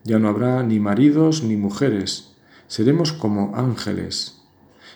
Ya 0.02 0.18
no 0.18 0.28
habrá 0.28 0.62
ni 0.64 0.80
maridos 0.80 1.42
ni 1.42 1.56
mujeres, 1.56 2.34
seremos 2.68 3.14
como 3.14 3.56
ángeles, 3.56 4.43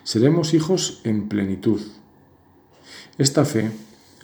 seremos 0.04 0.54
hijos 0.54 1.00
en 1.04 1.28
plenitud. 1.28 1.80
Esta 3.18 3.44
fe 3.44 3.70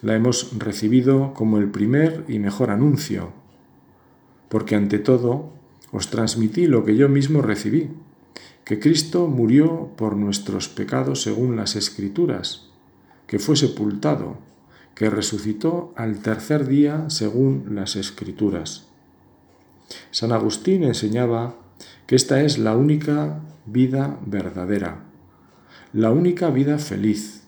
la 0.02 0.14
hemos 0.14 0.58
recibido 0.58 1.34
como 1.34 1.58
el 1.58 1.70
primer 1.70 2.24
y 2.28 2.38
mejor 2.38 2.70
anuncio, 2.70 3.32
porque 4.48 4.76
ante 4.76 4.98
todo 4.98 5.52
os 5.92 6.10
transmití 6.10 6.66
lo 6.66 6.84
que 6.84 6.96
yo 6.96 7.08
mismo 7.08 7.42
recibí, 7.42 7.90
que 8.64 8.80
Cristo 8.80 9.28
murió 9.28 9.90
por 9.96 10.16
nuestros 10.16 10.68
pecados 10.68 11.22
según 11.22 11.56
las 11.56 11.76
Escrituras, 11.76 12.68
que 13.26 13.38
fue 13.38 13.56
sepultado, 13.56 14.38
que 14.94 15.10
resucitó 15.10 15.92
al 15.96 16.20
tercer 16.20 16.66
día 16.68 17.06
según 17.08 17.74
las 17.74 17.96
escrituras. 17.96 18.86
San 20.10 20.32
Agustín 20.32 20.84
enseñaba 20.84 21.56
que 22.06 22.16
esta 22.16 22.42
es 22.42 22.58
la 22.58 22.76
única 22.76 23.40
vida 23.66 24.18
verdadera, 24.24 25.04
la 25.94 26.10
única 26.10 26.50
vida 26.50 26.78
feliz, 26.78 27.44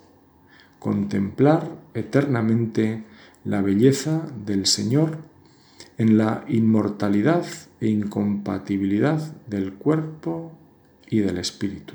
contemplar 0.78 1.68
eternamente 1.94 3.02
la 3.44 3.60
belleza 3.60 4.22
del 4.46 4.66
Señor 4.66 5.18
en 5.98 6.16
la 6.16 6.44
inmortalidad 6.46 7.44
e 7.80 7.88
incompatibilidad 7.88 9.20
del 9.48 9.74
cuerpo 9.74 10.52
y 11.10 11.18
del 11.18 11.38
espíritu. 11.38 11.94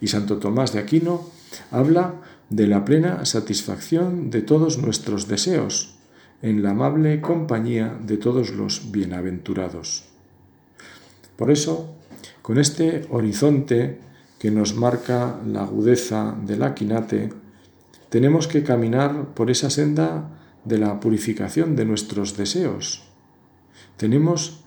Y 0.00 0.08
Santo 0.08 0.38
Tomás 0.38 0.72
de 0.72 0.80
Aquino 0.80 1.30
habla 1.70 2.16
de 2.50 2.66
la 2.66 2.84
plena 2.84 3.24
satisfacción 3.24 4.30
de 4.30 4.42
todos 4.42 4.78
nuestros 4.78 5.28
deseos 5.28 5.96
en 6.42 6.64
la 6.64 6.70
amable 6.70 7.20
compañía 7.20 7.96
de 8.04 8.16
todos 8.16 8.50
los 8.50 8.90
bienaventurados. 8.90 10.06
Por 11.36 11.52
eso, 11.52 11.94
con 12.42 12.58
este 12.58 13.06
horizonte 13.10 14.00
que 14.38 14.50
nos 14.50 14.74
marca 14.74 15.40
la 15.46 15.62
agudeza 15.62 16.36
del 16.44 16.62
aquinate, 16.62 17.32
tenemos 18.08 18.48
que 18.48 18.62
caminar 18.62 19.34
por 19.34 19.50
esa 19.50 19.70
senda 19.70 20.30
de 20.64 20.78
la 20.78 21.00
purificación 21.00 21.76
de 21.76 21.84
nuestros 21.84 22.36
deseos. 22.36 23.04
Tenemos 23.96 24.60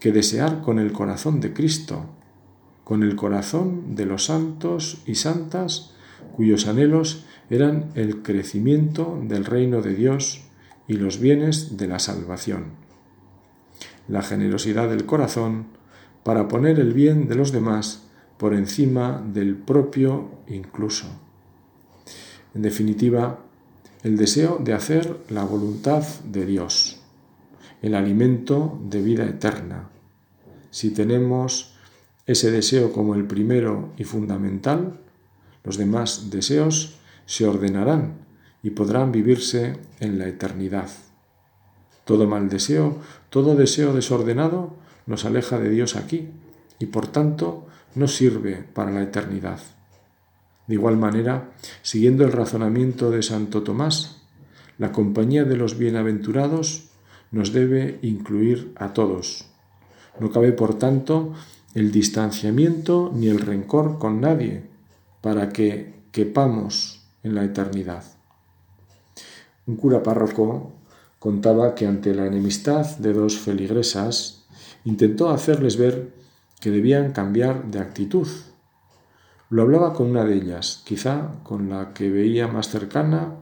que 0.00 0.12
desear 0.12 0.62
con 0.62 0.78
el 0.78 0.92
corazón 0.92 1.40
de 1.40 1.52
Cristo, 1.52 2.06
con 2.84 3.02
el 3.02 3.16
corazón 3.16 3.96
de 3.96 4.06
los 4.06 4.26
santos 4.26 5.02
y 5.06 5.16
santas 5.16 5.92
cuyos 6.34 6.66
anhelos 6.66 7.24
eran 7.50 7.90
el 7.94 8.22
crecimiento 8.22 9.20
del 9.22 9.44
reino 9.44 9.82
de 9.82 9.94
Dios 9.94 10.42
y 10.88 10.94
los 10.94 11.18
bienes 11.18 11.76
de 11.76 11.88
la 11.88 11.98
salvación. 11.98 12.72
La 14.08 14.22
generosidad 14.22 14.88
del 14.88 15.06
corazón 15.06 15.66
para 16.24 16.48
poner 16.48 16.78
el 16.78 16.92
bien 16.92 17.28
de 17.28 17.34
los 17.34 17.52
demás 17.52 18.05
por 18.38 18.54
encima 18.54 19.22
del 19.32 19.56
propio 19.56 20.30
incluso. 20.48 21.06
En 22.54 22.62
definitiva, 22.62 23.40
el 24.02 24.16
deseo 24.16 24.58
de 24.62 24.72
hacer 24.72 25.18
la 25.30 25.44
voluntad 25.44 26.04
de 26.24 26.46
Dios, 26.46 27.00
el 27.82 27.94
alimento 27.94 28.78
de 28.88 29.02
vida 29.02 29.24
eterna. 29.24 29.90
Si 30.70 30.90
tenemos 30.90 31.76
ese 32.26 32.50
deseo 32.50 32.92
como 32.92 33.14
el 33.14 33.26
primero 33.26 33.92
y 33.96 34.04
fundamental, 34.04 35.00
los 35.64 35.76
demás 35.76 36.30
deseos 36.30 36.98
se 37.24 37.46
ordenarán 37.46 38.26
y 38.62 38.70
podrán 38.70 39.12
vivirse 39.12 39.76
en 40.00 40.18
la 40.18 40.26
eternidad. 40.26 40.88
Todo 42.04 42.26
mal 42.26 42.48
deseo, 42.48 42.98
todo 43.30 43.56
deseo 43.56 43.92
desordenado 43.92 44.74
nos 45.06 45.24
aleja 45.24 45.58
de 45.58 45.70
Dios 45.70 45.96
aquí 45.96 46.30
y 46.78 46.86
por 46.86 47.08
tanto 47.08 47.66
no 47.96 48.06
sirve 48.06 48.64
para 48.74 48.92
la 48.92 49.02
eternidad. 49.02 49.58
De 50.66 50.74
igual 50.74 50.96
manera, 50.96 51.52
siguiendo 51.82 52.24
el 52.24 52.32
razonamiento 52.32 53.10
de 53.10 53.22
Santo 53.22 53.62
Tomás, 53.62 54.22
la 54.78 54.92
compañía 54.92 55.44
de 55.44 55.56
los 55.56 55.78
bienaventurados 55.78 56.90
nos 57.30 57.52
debe 57.52 57.98
incluir 58.02 58.72
a 58.76 58.92
todos. 58.92 59.46
No 60.20 60.30
cabe, 60.30 60.52
por 60.52 60.78
tanto, 60.78 61.32
el 61.74 61.92
distanciamiento 61.92 63.10
ni 63.14 63.28
el 63.28 63.40
rencor 63.40 63.98
con 63.98 64.20
nadie, 64.20 64.64
para 65.20 65.50
que 65.50 65.94
quepamos 66.12 67.02
en 67.22 67.34
la 67.34 67.44
eternidad. 67.44 68.04
Un 69.66 69.76
cura 69.76 70.02
párroco 70.02 70.72
contaba 71.18 71.74
que 71.74 71.86
ante 71.86 72.14
la 72.14 72.26
enemistad 72.26 72.86
de 72.98 73.12
dos 73.12 73.38
feligresas 73.38 74.46
intentó 74.84 75.30
hacerles 75.30 75.76
ver 75.76 76.12
que 76.60 76.70
debían 76.70 77.12
cambiar 77.12 77.70
de 77.70 77.80
actitud. 77.80 78.28
Lo 79.50 79.62
hablaba 79.62 79.92
con 79.92 80.10
una 80.10 80.24
de 80.24 80.34
ellas, 80.34 80.82
quizá 80.84 81.32
con 81.42 81.68
la 81.68 81.92
que 81.92 82.10
veía 82.10 82.48
más 82.48 82.68
cercana 82.68 83.34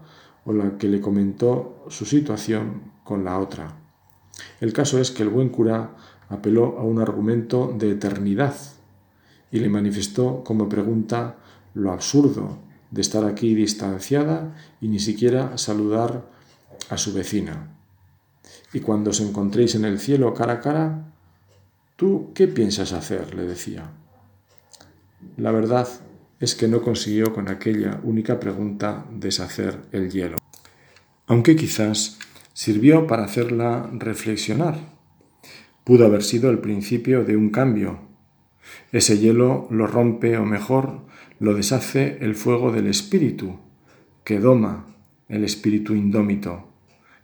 o 0.44 0.52
la 0.52 0.76
que 0.76 0.88
le 0.88 1.00
comentó 1.00 1.86
su 1.88 2.04
situación 2.04 2.92
con 3.04 3.24
la 3.24 3.38
otra. 3.38 3.76
El 4.60 4.72
caso 4.72 4.98
es 4.98 5.10
que 5.10 5.22
el 5.22 5.28
buen 5.28 5.48
cura 5.48 5.96
apeló 6.28 6.78
a 6.78 6.82
un 6.82 7.00
argumento 7.00 7.74
de 7.76 7.92
eternidad 7.92 8.54
y 9.50 9.60
le 9.60 9.68
manifestó 9.68 10.42
como 10.42 10.68
pregunta 10.68 11.36
lo 11.74 11.92
absurdo 11.92 12.58
de 12.90 13.00
estar 13.00 13.24
aquí 13.24 13.54
distanciada 13.54 14.54
y 14.80 14.88
ni 14.88 14.98
siquiera 14.98 15.56
saludar 15.58 16.28
a 16.90 16.96
su 16.96 17.12
vecina. 17.12 17.76
Y 18.72 18.80
cuando 18.80 19.10
os 19.10 19.20
encontréis 19.20 19.74
en 19.74 19.84
el 19.84 19.98
cielo 19.98 20.34
cara 20.34 20.54
a 20.54 20.60
cara, 20.60 21.13
¿tú 21.96 22.32
qué 22.34 22.48
piensas 22.48 22.92
hacer? 22.92 23.34
le 23.34 23.44
decía. 23.44 23.90
La 25.36 25.50
verdad 25.50 25.88
es 26.40 26.54
que 26.54 26.68
no 26.68 26.82
consiguió 26.82 27.32
con 27.32 27.48
aquella 27.48 28.00
única 28.02 28.38
pregunta 28.38 29.06
deshacer 29.10 29.80
el 29.92 30.10
hielo, 30.10 30.36
aunque 31.26 31.56
quizás 31.56 32.18
sirvió 32.52 33.06
para 33.06 33.24
hacerla 33.24 33.90
reflexionar 33.92 34.94
Pudo 35.84 36.06
haber 36.06 36.22
sido 36.22 36.48
el 36.48 36.60
principio 36.60 37.24
de 37.24 37.36
un 37.36 37.50
cambio. 37.50 37.98
Ese 38.90 39.18
hielo 39.18 39.68
lo 39.70 39.86
rompe 39.86 40.38
o 40.38 40.46
mejor 40.46 41.02
lo 41.38 41.52
deshace 41.52 42.16
el 42.22 42.34
fuego 42.34 42.72
del 42.72 42.86
espíritu, 42.86 43.58
que 44.24 44.40
doma 44.40 44.86
el 45.28 45.44
espíritu 45.44 45.94
indómito, 45.94 46.70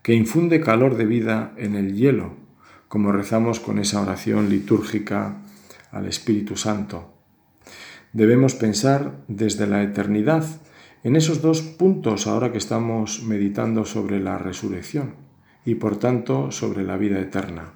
que 0.02 0.12
infunde 0.12 0.60
calor 0.60 0.98
de 0.98 1.06
vida 1.06 1.54
en 1.56 1.74
el 1.74 1.94
hielo, 1.94 2.34
como 2.90 3.12
rezamos 3.12 3.60
con 3.60 3.78
esa 3.78 4.02
oración 4.02 4.50
litúrgica 4.50 5.42
al 5.92 6.06
Espíritu 6.06 6.56
Santo. 6.56 7.14
Debemos 8.12 8.56
pensar 8.56 9.22
desde 9.28 9.68
la 9.68 9.84
eternidad 9.84 10.44
en 11.04 11.14
esos 11.14 11.40
dos 11.40 11.62
puntos 11.62 12.26
ahora 12.26 12.50
que 12.50 12.58
estamos 12.58 13.22
meditando 13.22 13.84
sobre 13.84 14.18
la 14.18 14.38
resurrección 14.38 15.14
y 15.64 15.76
por 15.76 16.00
tanto 16.00 16.50
sobre 16.50 16.82
la 16.82 16.96
vida 16.96 17.20
eterna. 17.20 17.74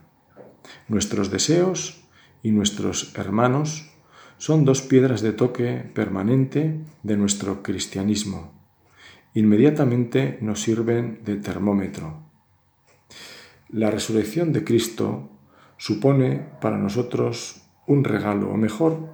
Nuestros 0.89 1.31
deseos 1.31 2.03
y 2.43 2.51
nuestros 2.51 3.17
hermanos 3.17 3.93
son 4.37 4.65
dos 4.65 4.83
piedras 4.83 5.23
de 5.23 5.33
toque 5.33 5.89
permanente 5.95 6.81
de 7.05 7.17
nuestro 7.17 7.63
cristianismo. 7.63 8.53
Inmediatamente 9.33 10.39
nos 10.41 10.61
sirven 10.61 11.21
de 11.25 11.37
termómetro. 11.37 12.34
La 13.75 13.91
resurrección 13.91 14.53
de 14.53 14.63
Cristo 14.63 15.31
supone 15.79 16.47
para 16.61 16.79
nosotros 16.79 17.63
un 17.89 18.05
regalo, 18.05 18.53
o 18.53 18.57
mejor, 18.57 19.09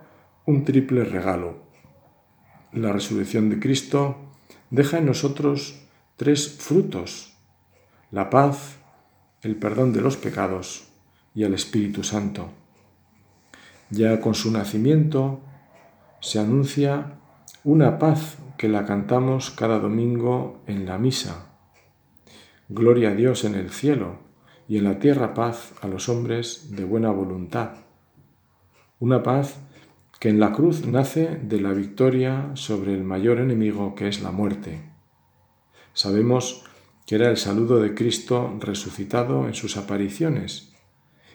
un 0.44 0.66
triple 0.66 1.02
regalo. 1.02 1.62
La 2.70 2.92
resurrección 2.92 3.48
de 3.48 3.58
Cristo 3.58 4.18
deja 4.68 4.98
en 4.98 5.06
nosotros 5.06 5.80
tres 6.18 6.58
frutos, 6.58 7.38
la 8.10 8.28
paz, 8.28 8.76
el 9.40 9.56
perdón 9.56 9.94
de 9.94 10.02
los 10.02 10.18
pecados 10.18 10.88
y 11.34 11.44
al 11.44 11.54
Espíritu 11.54 12.04
Santo. 12.04 12.50
Ya 13.88 14.20
con 14.20 14.34
su 14.34 14.50
nacimiento 14.50 15.40
se 16.20 16.38
anuncia 16.38 17.14
una 17.64 17.98
paz 17.98 18.36
que 18.58 18.68
la 18.68 18.84
cantamos 18.84 19.50
cada 19.52 19.78
domingo 19.78 20.60
en 20.66 20.84
la 20.84 20.98
misa. 20.98 21.46
Gloria 22.68 23.12
a 23.12 23.14
Dios 23.14 23.44
en 23.44 23.54
el 23.54 23.70
cielo 23.70 24.28
y 24.70 24.78
en 24.78 24.84
la 24.84 25.00
tierra 25.00 25.34
paz 25.34 25.72
a 25.80 25.88
los 25.88 26.08
hombres 26.08 26.68
de 26.76 26.84
buena 26.84 27.10
voluntad. 27.10 27.72
Una 29.00 29.20
paz 29.20 29.56
que 30.20 30.28
en 30.28 30.38
la 30.38 30.52
cruz 30.52 30.86
nace 30.86 31.40
de 31.42 31.60
la 31.60 31.72
victoria 31.72 32.52
sobre 32.54 32.94
el 32.94 33.02
mayor 33.02 33.40
enemigo 33.40 33.96
que 33.96 34.06
es 34.06 34.22
la 34.22 34.30
muerte. 34.30 34.80
Sabemos 35.92 36.62
que 37.04 37.16
era 37.16 37.28
el 37.30 37.36
saludo 37.36 37.80
de 37.80 37.96
Cristo 37.96 38.56
resucitado 38.60 39.48
en 39.48 39.54
sus 39.54 39.76
apariciones 39.76 40.72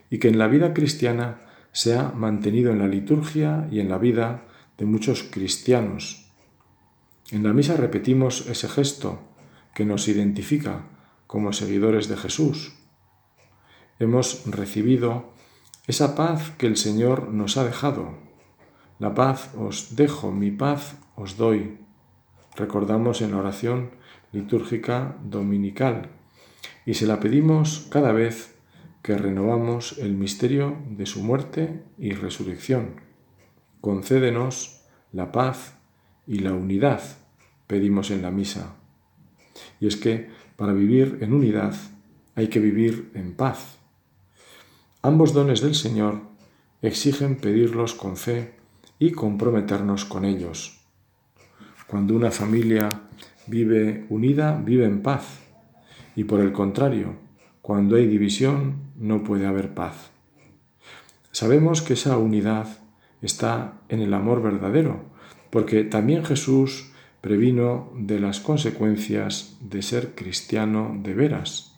y 0.09 0.19
que 0.19 0.29
en 0.29 0.37
la 0.37 0.47
vida 0.47 0.73
cristiana 0.73 1.41
se 1.73 1.97
ha 1.97 2.11
mantenido 2.11 2.71
en 2.71 2.79
la 2.79 2.87
liturgia 2.87 3.67
y 3.69 3.81
en 3.81 3.89
la 3.89 3.97
vida 3.97 4.45
de 4.77 4.85
muchos 4.85 5.23
cristianos. 5.23 6.31
En 7.31 7.43
la 7.43 7.51
misa 7.51 7.75
repetimos 7.75 8.47
ese 8.47 8.69
gesto 8.69 9.19
que 9.73 9.83
nos 9.83 10.07
identifica 10.07 10.87
como 11.27 11.51
seguidores 11.51 12.07
de 12.07 12.15
Jesús. 12.15 12.84
Hemos 13.97 14.45
recibido 14.45 15.31
esa 15.87 16.15
paz 16.15 16.51
que 16.57 16.67
el 16.67 16.75
Señor 16.75 17.29
nos 17.29 17.55
ha 17.55 17.63
dejado. 17.63 18.17
La 18.99 19.13
paz 19.13 19.51
os 19.57 19.95
dejo, 19.95 20.31
mi 20.31 20.51
paz 20.51 20.97
os 21.15 21.37
doy. 21.37 21.77
Recordamos 22.55 23.21
en 23.21 23.31
la 23.31 23.37
oración 23.37 23.91
litúrgica 24.33 25.15
dominical 25.23 26.09
y 26.85 26.95
se 26.95 27.07
la 27.07 27.21
pedimos 27.21 27.87
cada 27.89 28.11
vez 28.11 28.55
que 29.01 29.17
renovamos 29.17 29.97
el 29.97 30.15
misterio 30.15 30.77
de 30.89 31.05
su 31.05 31.23
muerte 31.23 31.83
y 31.97 32.11
resurrección. 32.11 33.01
Concédenos 33.79 34.81
la 35.13 35.31
paz 35.31 35.77
y 36.27 36.39
la 36.39 36.53
unidad 36.53 37.01
pedimos 37.67 38.11
en 38.11 38.21
la 38.21 38.31
misa. 38.31 38.75
Y 39.79 39.87
es 39.87 39.95
que 39.95 40.29
para 40.57 40.73
vivir 40.73 41.19
en 41.21 41.33
unidad 41.33 41.75
hay 42.35 42.47
que 42.47 42.59
vivir 42.59 43.11
en 43.13 43.35
paz. 43.35 43.74
Ambos 45.05 45.33
dones 45.33 45.61
del 45.61 45.75
Señor 45.75 46.19
exigen 46.81 47.35
pedirlos 47.35 47.93
con 47.93 48.17
fe 48.17 48.55
y 48.97 49.11
comprometernos 49.11 50.03
con 50.03 50.25
ellos. 50.25 50.79
Cuando 51.85 52.15
una 52.15 52.31
familia 52.31 52.89
vive 53.45 54.07
unida, 54.09 54.59
vive 54.65 54.85
en 54.85 55.03
paz. 55.03 55.41
Y 56.15 56.23
por 56.23 56.39
el 56.39 56.51
contrario, 56.51 57.17
cuando 57.61 57.97
hay 57.97 58.07
división, 58.07 58.77
no 58.95 59.23
puede 59.23 59.45
haber 59.45 59.75
paz. 59.75 60.09
Sabemos 61.31 61.83
que 61.83 61.93
esa 61.93 62.17
unidad 62.17 62.65
está 63.21 63.73
en 63.89 64.01
el 64.01 64.11
amor 64.11 64.41
verdadero, 64.41 65.03
porque 65.51 65.83
también 65.83 66.25
Jesús 66.25 66.89
previno 67.21 67.91
de 67.95 68.19
las 68.19 68.39
consecuencias 68.39 69.55
de 69.61 69.83
ser 69.83 70.15
cristiano 70.15 70.97
de 71.03 71.13
veras. 71.13 71.75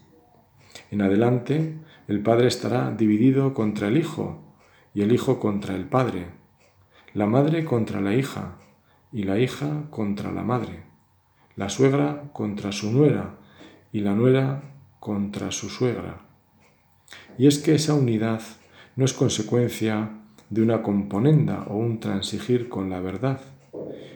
En 0.92 1.02
adelante, 1.02 1.76
el 2.08 2.22
Padre 2.22 2.48
estará 2.48 2.92
dividido 2.92 3.54
contra 3.54 3.90
el 3.90 3.98
Hijo 3.98 4.42
y 4.94 5.02
el 5.02 5.12
Hijo 5.12 5.40
contra 5.40 5.76
el 5.76 5.86
Padre, 5.86 6.28
la 7.14 7.26
madre 7.26 7.66
contra 7.66 8.00
la 8.00 8.14
hija 8.14 8.58
y 9.12 9.24
la 9.24 9.40
hija 9.40 9.84
contra 9.90 10.32
la 10.32 10.44
madre, 10.44 10.84
la 11.56 11.70
suegra 11.70 12.30
contra 12.34 12.72
su 12.72 12.92
nuera 12.92 13.36
y 13.92 14.02
la 14.02 14.14
nuera 14.14 14.62
contra 15.00 15.52
su 15.52 15.70
suegra. 15.70 16.22
Y 17.38 17.48
es 17.48 17.60
que 17.60 17.76
esa 17.76 17.94
unidad 17.94 18.42
no 18.96 19.06
es 19.06 19.14
consecuencia 19.14 20.12
de 20.50 20.62
una 20.62 20.82
componenda 20.82 21.66
o 21.68 21.78
un 21.78 22.00
transigir 22.00 22.70
con 22.70 22.90
la 22.90 23.00
verdad. 23.00 23.42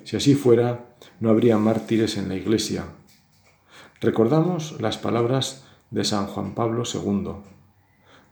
Si 0.04 0.16
así 0.16 0.36
fuera, 0.36 0.96
no 1.20 1.30
habría 1.30 1.58
mártires 1.58 2.18
en 2.18 2.30
la 2.30 2.36
Iglesia. 2.36 2.86
Recordamos 4.00 4.82
las 4.82 4.98
palabras 4.98 5.66
de 5.92 6.04
San 6.04 6.28
Juan 6.28 6.56
Pablo 6.56 6.84
II. 6.92 7.32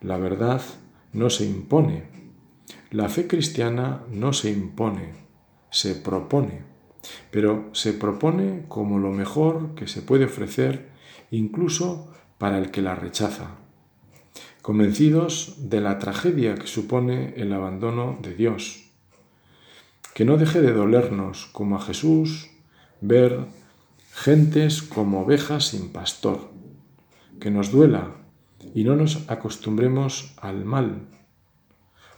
La 0.01 0.17
verdad 0.17 0.62
no 1.13 1.29
se 1.29 1.45
impone. 1.45 2.03
La 2.91 3.09
fe 3.09 3.27
cristiana 3.27 4.03
no 4.09 4.33
se 4.33 4.51
impone, 4.51 5.13
se 5.69 5.95
propone. 5.95 6.63
Pero 7.31 7.69
se 7.73 7.93
propone 7.93 8.65
como 8.67 8.99
lo 8.99 9.12
mejor 9.12 9.75
que 9.75 9.88
se 9.88 10.01
puede 10.01 10.25
ofrecer 10.25 10.89
incluso 11.31 12.13
para 12.38 12.57
el 12.57 12.71
que 12.71 12.81
la 12.81 12.95
rechaza 12.95 13.59
convencidos 14.62 15.55
de 15.57 15.81
la 15.81 15.97
tragedia 15.99 16.53
que 16.53 16.67
supone 16.67 17.33
el 17.38 17.53
abandono 17.53 18.19
de 18.21 18.35
Dios. 18.35 18.91
Que 20.13 20.25
no 20.25 20.38
deje 20.38 20.62
de 20.62 20.73
dolernos, 20.73 21.47
como 21.47 21.77
a 21.77 21.81
Jesús, 21.81 22.51
ver 23.01 23.45
gentes 24.13 24.83
como 24.83 25.21
ovejas 25.21 25.69
sin 25.69 25.91
pastor. 25.91 26.51
Que 27.39 27.49
nos 27.51 27.71
duela 27.71 28.17
y 28.73 28.84
no 28.84 28.95
nos 28.95 29.29
acostumbremos 29.29 30.34
al 30.41 30.65
mal. 30.65 31.08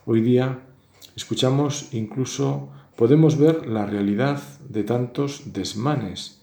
Hoy 0.06 0.22
día 0.22 0.60
escuchamos 1.16 1.94
incluso, 1.94 2.70
podemos 2.96 3.38
ver 3.38 3.68
la 3.68 3.86
realidad 3.86 4.42
de 4.68 4.84
tantos 4.84 5.54
desmanes, 5.54 6.42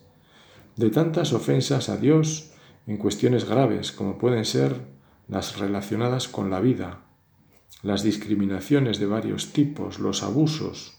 de 0.77 0.90
tantas 0.90 1.33
ofensas 1.33 1.88
a 1.88 1.97
Dios 1.97 2.53
en 2.87 2.97
cuestiones 2.97 3.44
graves 3.44 3.92
como 3.92 4.18
pueden 4.18 4.44
ser 4.44 4.81
las 5.29 5.59
relacionadas 5.59 6.29
con 6.29 6.51
la 6.51 6.61
vida, 6.61 7.01
las 7.83 8.03
discriminaciones 8.03 8.99
de 8.99 9.07
varios 9.07 9.53
tipos, 9.53 9.99
los 9.99 10.23
abusos, 10.23 10.94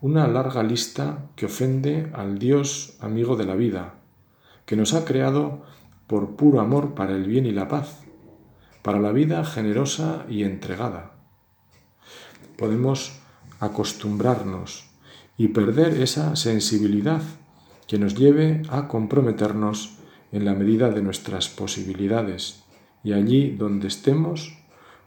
una 0.00 0.28
larga 0.28 0.62
lista 0.62 1.30
que 1.34 1.46
ofende 1.46 2.10
al 2.14 2.38
Dios 2.38 2.96
amigo 3.00 3.36
de 3.36 3.46
la 3.46 3.56
vida, 3.56 3.94
que 4.66 4.76
nos 4.76 4.94
ha 4.94 5.04
creado 5.04 5.62
por 6.06 6.36
puro 6.36 6.60
amor 6.60 6.94
para 6.94 7.14
el 7.14 7.24
bien 7.24 7.46
y 7.46 7.52
la 7.52 7.68
paz, 7.68 8.04
para 8.88 9.00
la 9.00 9.12
vida 9.12 9.44
generosa 9.44 10.24
y 10.30 10.44
entregada. 10.44 11.12
Podemos 12.56 13.20
acostumbrarnos 13.60 14.88
y 15.36 15.48
perder 15.48 16.00
esa 16.00 16.36
sensibilidad 16.36 17.20
que 17.86 17.98
nos 17.98 18.14
lleve 18.14 18.62
a 18.70 18.88
comprometernos 18.88 19.98
en 20.32 20.46
la 20.46 20.54
medida 20.54 20.88
de 20.88 21.02
nuestras 21.02 21.50
posibilidades 21.50 22.64
y 23.04 23.12
allí 23.12 23.50
donde 23.50 23.88
estemos 23.88 24.56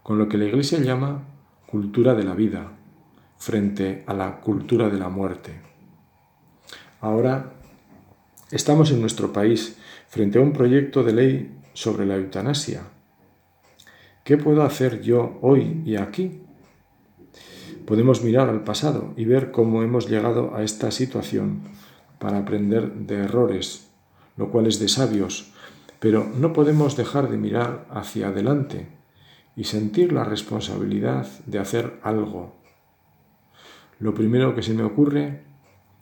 con 0.03 0.19
lo 0.19 0.29
que 0.29 0.37
la 0.37 0.45
Iglesia 0.45 0.77
llama 0.77 1.23
cultura 1.65 2.13
de 2.13 2.23
la 2.23 2.35
vida 2.35 2.73
frente 3.39 4.03
a 4.05 4.13
la 4.13 4.41
cultura 4.41 4.89
de 4.89 4.99
la 4.99 5.09
muerte. 5.09 5.59
Ahora 6.99 7.53
estamos 8.51 8.91
en 8.91 9.01
nuestro 9.01 9.33
país 9.33 9.75
frente 10.07 10.37
a 10.37 10.43
un 10.43 10.53
proyecto 10.53 11.01
de 11.01 11.13
ley 11.13 11.57
sobre 11.73 12.05
la 12.05 12.17
eutanasia. 12.17 12.83
¿Qué 14.23 14.37
puedo 14.37 14.63
hacer 14.63 15.01
yo 15.01 15.37
hoy 15.41 15.81
y 15.85 15.95
aquí? 15.95 16.41
Podemos 17.85 18.23
mirar 18.23 18.49
al 18.49 18.63
pasado 18.63 19.13
y 19.17 19.25
ver 19.25 19.51
cómo 19.51 19.83
hemos 19.83 20.09
llegado 20.09 20.55
a 20.55 20.63
esta 20.63 20.91
situación 20.91 21.61
para 22.19 22.37
aprender 22.37 22.93
de 22.93 23.15
errores, 23.15 23.89
lo 24.37 24.51
cual 24.51 24.67
es 24.67 24.79
de 24.79 24.87
sabios 24.87 25.51
pero 26.01 26.27
no 26.35 26.51
podemos 26.51 26.97
dejar 26.97 27.29
de 27.29 27.37
mirar 27.37 27.85
hacia 27.91 28.29
adelante 28.29 28.87
y 29.55 29.65
sentir 29.65 30.11
la 30.11 30.23
responsabilidad 30.23 31.27
de 31.45 31.59
hacer 31.59 31.99
algo. 32.01 32.55
Lo 33.99 34.15
primero 34.15 34.55
que 34.55 34.63
se 34.63 34.73
me 34.73 34.81
ocurre 34.81 35.43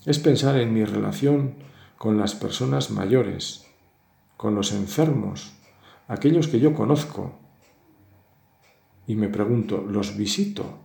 es 0.05 0.17
pensar 0.17 0.58
en 0.58 0.73
mi 0.73 0.86
relación 0.86 1.55
con 1.97 2.17
las 2.17 2.34
personas 2.34 2.91
mayores, 2.91 3.67
con 4.38 4.55
los 4.55 4.71
enfermos, 4.71 5.51
aquellos 6.08 6.47
que 6.47 6.62
yo 6.62 6.73
conozco. 6.73 7.38
Y 9.09 9.15
me 9.15 9.27
pregunto, 9.27 9.81
¿los 9.81 10.15
visito? 10.15 10.77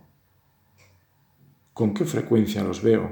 ¿Con 1.75 1.93
qué 1.93 2.05
frecuencia 2.05 2.63
los 2.63 2.81
veo? 2.81 3.11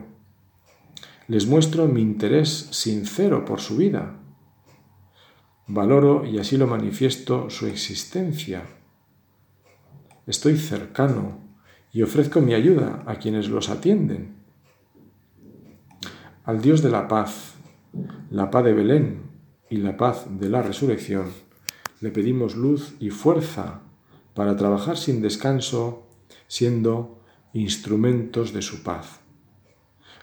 Les 1.27 1.45
muestro 1.45 1.87
mi 1.87 2.01
interés 2.01 2.49
sincero 2.71 3.45
por 3.45 3.61
su 3.61 3.77
vida 3.77 4.17
Valoro 5.67 6.25
y 6.25 6.39
así 6.39 6.57
lo 6.57 6.65
manifiesto 6.65 7.51
su 7.51 7.67
existencia. 7.67 8.63
Estoy 10.25 10.57
cercano 10.57 11.41
y 11.91 12.01
ofrezco 12.01 12.41
mi 12.41 12.55
ayuda 12.55 13.03
a 13.05 13.17
quienes 13.17 13.49
los 13.49 13.69
atienden. 13.69 14.35
Al 16.43 16.59
Dios 16.59 16.81
de 16.81 16.89
la 16.89 17.07
paz, 17.07 17.53
la 18.31 18.49
paz 18.49 18.65
de 18.65 18.73
Belén 18.73 19.21
y 19.69 19.77
la 19.77 19.95
paz 19.95 20.25
de 20.27 20.49
la 20.49 20.63
resurrección, 20.63 21.31
le 22.01 22.09
pedimos 22.09 22.55
luz 22.55 22.95
y 22.99 23.11
fuerza 23.11 23.83
para 24.33 24.55
trabajar 24.57 24.97
sin 24.97 25.21
descanso, 25.21 26.07
siendo 26.47 27.19
instrumentos 27.53 28.53
de 28.53 28.61
su 28.61 28.83
paz. 28.83 29.19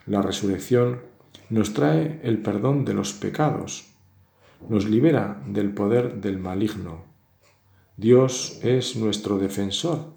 La 0.07 0.23
resurrección 0.23 1.03
nos 1.49 1.75
trae 1.75 2.20
el 2.23 2.42
perdón 2.42 2.85
de 2.85 2.94
los 2.94 3.12
pecados, 3.12 3.87
nos 4.68 4.88
libera 4.88 5.42
del 5.46 5.73
poder 5.73 6.20
del 6.20 6.38
maligno. 6.38 7.05
Dios 7.96 8.59
es 8.62 8.96
nuestro 8.96 9.38
defensor 9.38 10.12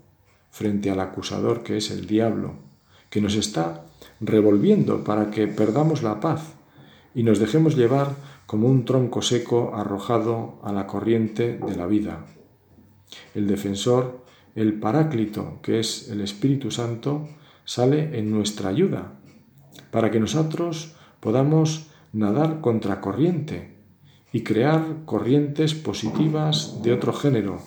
frente 0.50 0.92
al 0.92 1.00
acusador 1.00 1.64
que 1.64 1.78
es 1.78 1.92
el 1.92 2.06
diablo, 2.06 2.56
que 3.10 3.22
nos 3.22 3.36
está 3.36 3.86
revolviendo 4.20 5.04
para 5.04 5.32
que 5.32 5.48
perdamos 5.48 6.04
la 6.04 6.20
paz 6.20 6.54
y 7.16 7.24
nos 7.24 7.40
dejemos 7.40 7.76
llevar 7.76 8.16
como 8.46 8.68
un 8.68 8.86
tronco 8.86 9.22
seco 9.22 9.74
arrojado 9.76 10.60
a 10.64 10.72
la 10.72 10.88
corriente 10.88 11.58
de 11.58 11.76
la 11.76 11.88
vida. 11.88 12.26
El 13.36 13.48
defensor, 13.48 14.24
el 14.56 14.80
paráclito, 14.80 15.60
que 15.62 15.80
es 15.80 16.10
el 16.10 16.22
Espíritu 16.22 16.72
Santo, 16.72 17.28
sale 17.66 18.18
en 18.18 18.32
nuestra 18.32 18.70
ayuda, 18.70 19.14
para 19.92 20.12
que 20.12 20.20
nosotros 20.20 20.96
podamos 21.20 21.88
nadar 22.12 22.62
contra 22.62 23.02
corriente 23.02 23.76
y 24.32 24.44
crear 24.44 25.06
corrientes 25.06 25.74
positivas 25.74 26.82
de 26.82 26.94
otro 26.94 27.14
género. 27.14 27.62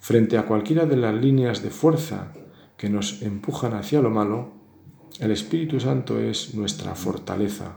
Frente 0.00 0.38
a 0.38 0.46
cualquiera 0.46 0.86
de 0.86 0.96
las 0.96 1.14
líneas 1.14 1.62
de 1.62 1.70
fuerza 1.70 2.32
que 2.76 2.88
nos 2.88 3.22
empujan 3.22 3.74
hacia 3.74 4.00
lo 4.00 4.10
malo, 4.10 4.52
el 5.20 5.30
Espíritu 5.30 5.78
Santo 5.78 6.18
es 6.18 6.54
nuestra 6.54 6.94
fortaleza. 6.94 7.76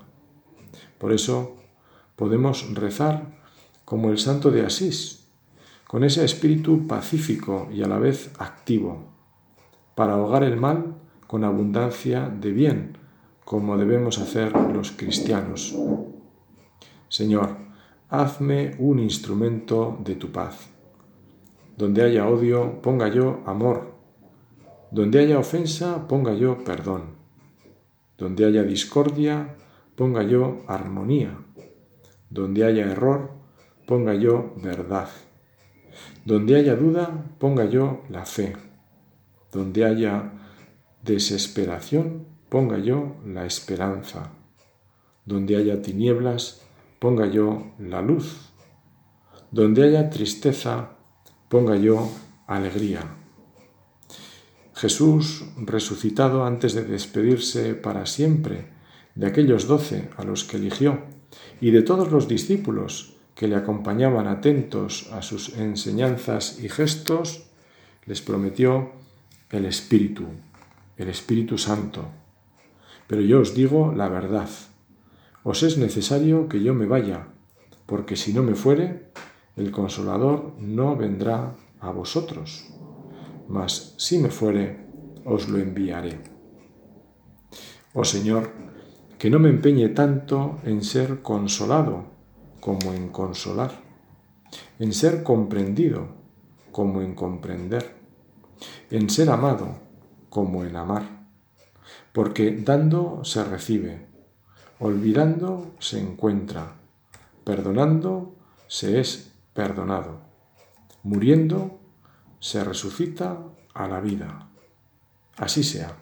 Por 0.98 1.12
eso 1.12 1.58
podemos 2.16 2.74
rezar 2.74 3.44
como 3.84 4.10
el 4.10 4.18
santo 4.18 4.50
de 4.50 4.66
Asís, 4.66 5.25
con 5.88 6.04
ese 6.04 6.26
espíritu 6.26 6.88
pacífico 6.88 7.68
y 7.72 7.84
a 7.84 7.88
la 7.88 8.00
vez 8.00 8.32
activo, 8.40 9.06
para 9.96 10.14
ahogar 10.14 10.44
el 10.44 10.58
mal 10.58 10.96
con 11.28 11.44
abundancia 11.44 12.30
de 12.30 12.52
bien, 12.52 12.98
como 13.44 13.78
debemos 13.78 14.18
hacer 14.18 14.52
los 14.74 14.92
cristianos. 14.92 15.76
Señor, 17.08 17.58
hazme 18.10 18.76
un 18.80 19.00
instrumento 19.00 19.98
de 20.04 20.16
tu 20.16 20.32
paz. 20.32 20.70
Donde 21.78 22.04
haya 22.04 22.28
odio, 22.28 22.82
ponga 22.82 23.10
yo 23.10 23.42
amor. 23.46 23.94
Donde 24.92 25.20
haya 25.20 25.40
ofensa, 25.40 26.08
ponga 26.08 26.34
yo 26.34 26.64
perdón. 26.64 27.16
Donde 28.18 28.46
haya 28.46 28.64
discordia, 28.64 29.56
ponga 29.96 30.24
yo 30.24 30.64
armonía. 30.68 31.38
Donde 32.30 32.66
haya 32.66 32.86
error, 32.86 33.32
ponga 33.86 34.14
yo 34.14 34.54
verdad. 34.58 35.10
Donde 36.26 36.56
haya 36.56 36.76
duda, 36.76 37.26
ponga 37.40 37.66
yo 37.66 38.04
la 38.10 38.26
fe. 38.26 38.56
Donde 39.52 39.86
haya 39.86 40.34
desesperación, 41.04 42.26
ponga 42.50 42.78
yo 42.78 43.18
la 43.26 43.46
esperanza. 43.46 44.32
Donde 45.26 45.56
haya 45.56 45.82
tinieblas, 45.82 46.62
ponga 47.00 47.28
yo 47.28 47.74
la 47.80 48.02
luz. 48.02 48.52
Donde 49.52 49.84
haya 49.84 50.10
tristeza, 50.10 50.92
ponga 51.50 51.76
yo 51.76 52.10
alegría. 52.48 53.02
Jesús, 54.74 55.46
resucitado 55.58 56.44
antes 56.44 56.74
de 56.74 56.84
despedirse 56.84 57.76
para 57.76 58.06
siempre 58.06 58.74
de 59.16 59.28
aquellos 59.28 59.68
doce 59.68 60.10
a 60.18 60.24
los 60.24 60.44
que 60.44 60.58
eligió 60.58 61.00
y 61.62 61.72
de 61.72 61.82
todos 61.82 62.12
los 62.12 62.28
discípulos 62.28 63.15
que 63.36 63.48
le 63.50 63.58
acompañaban 63.58 64.28
atentos 64.28 65.12
a 65.12 65.22
sus 65.22 65.58
enseñanzas 65.58 66.58
y 66.64 66.70
gestos, 66.70 67.44
les 68.06 68.22
prometió 68.22 68.92
el 69.52 69.66
Espíritu, 69.66 70.24
el 70.98 71.10
Espíritu 71.10 71.58
Santo. 71.58 72.06
Pero 73.08 73.22
yo 73.22 73.42
os 73.42 73.54
digo 73.54 73.94
la 73.94 74.08
verdad, 74.08 74.50
os 75.44 75.64
es 75.64 75.78
necesario 75.78 76.48
que 76.48 76.64
yo 76.64 76.74
me 76.74 76.86
vaya, 76.86 77.28
porque 77.86 78.16
si 78.16 78.34
no 78.34 78.42
me 78.42 78.56
fuere, 78.56 79.12
el 79.58 79.70
consolador 79.70 80.56
no 80.60 80.96
vendrá 80.96 81.56
a 81.82 81.92
vosotros, 81.92 82.68
mas 83.48 83.94
si 83.98 84.18
me 84.18 84.30
fuere, 84.30 84.88
os 85.26 85.50
lo 85.50 85.60
enviaré. 85.60 86.20
Oh 87.94 88.06
Señor, 88.06 88.52
que 89.20 89.30
no 89.30 89.40
me 89.40 89.50
empeñe 89.50 89.90
tanto 89.90 90.60
en 90.64 90.84
ser 90.84 91.22
consolado 91.22 92.15
como 92.66 92.94
en 92.94 93.10
consolar, 93.10 93.80
en 94.80 94.92
ser 94.92 95.22
comprendido 95.22 96.08
como 96.72 97.04
en 97.04 97.14
comprender, 97.14 97.96
en 98.90 99.08
ser 99.12 99.30
amado 99.30 99.78
como 100.32 100.64
en 100.64 100.76
amar, 100.76 101.28
porque 102.12 102.58
dando 102.58 103.24
se 103.24 103.44
recibe, 103.44 104.08
olvidando 104.80 105.76
se 105.78 106.00
encuentra, 106.00 106.78
perdonando 107.44 108.34
se 108.68 109.00
es 109.00 109.32
perdonado, 109.54 110.22
muriendo 111.04 111.80
se 112.40 112.64
resucita 112.64 113.44
a 113.76 113.88
la 113.88 114.00
vida. 114.00 114.50
Así 115.38 115.64
sea. 115.64 115.98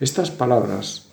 Estas 0.00 0.32
palabras 0.32 1.12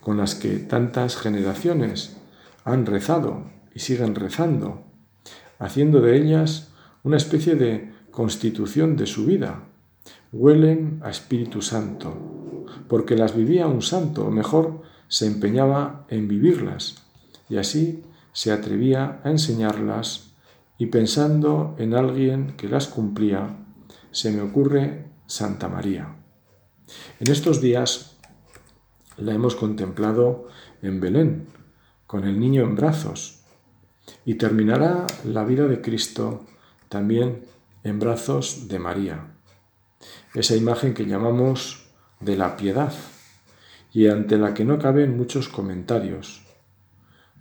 con 0.00 0.16
las 0.16 0.36
que 0.36 0.58
tantas 0.58 1.16
generaciones 1.16 2.16
han 2.64 2.86
rezado 2.86 3.52
y 3.74 3.80
siguen 3.80 4.14
rezando, 4.14 4.84
haciendo 5.58 6.00
de 6.00 6.16
ellas 6.16 6.72
una 7.02 7.16
especie 7.16 7.54
de 7.54 7.92
constitución 8.10 8.96
de 8.96 9.06
su 9.06 9.26
vida. 9.26 9.64
Huelen 10.32 11.00
a 11.02 11.10
Espíritu 11.10 11.60
Santo, 11.60 12.66
porque 12.88 13.16
las 13.16 13.36
vivía 13.36 13.66
un 13.66 13.82
santo, 13.82 14.26
o 14.26 14.30
mejor, 14.30 14.82
se 15.08 15.26
empeñaba 15.26 16.06
en 16.08 16.28
vivirlas, 16.28 17.04
y 17.48 17.56
así 17.56 18.02
se 18.32 18.52
atrevía 18.52 19.20
a 19.24 19.30
enseñarlas, 19.30 20.32
y 20.78 20.86
pensando 20.86 21.76
en 21.78 21.94
alguien 21.94 22.56
que 22.56 22.68
las 22.68 22.88
cumplía, 22.88 23.56
se 24.10 24.32
me 24.32 24.42
ocurre 24.42 25.06
Santa 25.26 25.68
María. 25.68 26.16
En 27.20 27.30
estos 27.30 27.60
días 27.60 28.16
la 29.16 29.34
hemos 29.34 29.54
contemplado 29.54 30.48
en 30.82 31.00
Belén, 31.00 31.46
con 32.06 32.24
el 32.24 32.38
niño 32.38 32.62
en 32.62 32.74
brazos, 32.74 33.43
y 34.24 34.34
terminará 34.34 35.06
la 35.24 35.44
vida 35.44 35.66
de 35.66 35.80
Cristo 35.80 36.44
también 36.88 37.44
en 37.82 37.98
brazos 37.98 38.68
de 38.68 38.78
María. 38.78 39.34
Esa 40.34 40.56
imagen 40.56 40.94
que 40.94 41.06
llamamos 41.06 41.90
de 42.20 42.36
la 42.36 42.56
piedad 42.56 42.92
y 43.92 44.08
ante 44.08 44.38
la 44.38 44.54
que 44.54 44.64
no 44.64 44.78
caben 44.78 45.16
muchos 45.16 45.48
comentarios. 45.48 46.42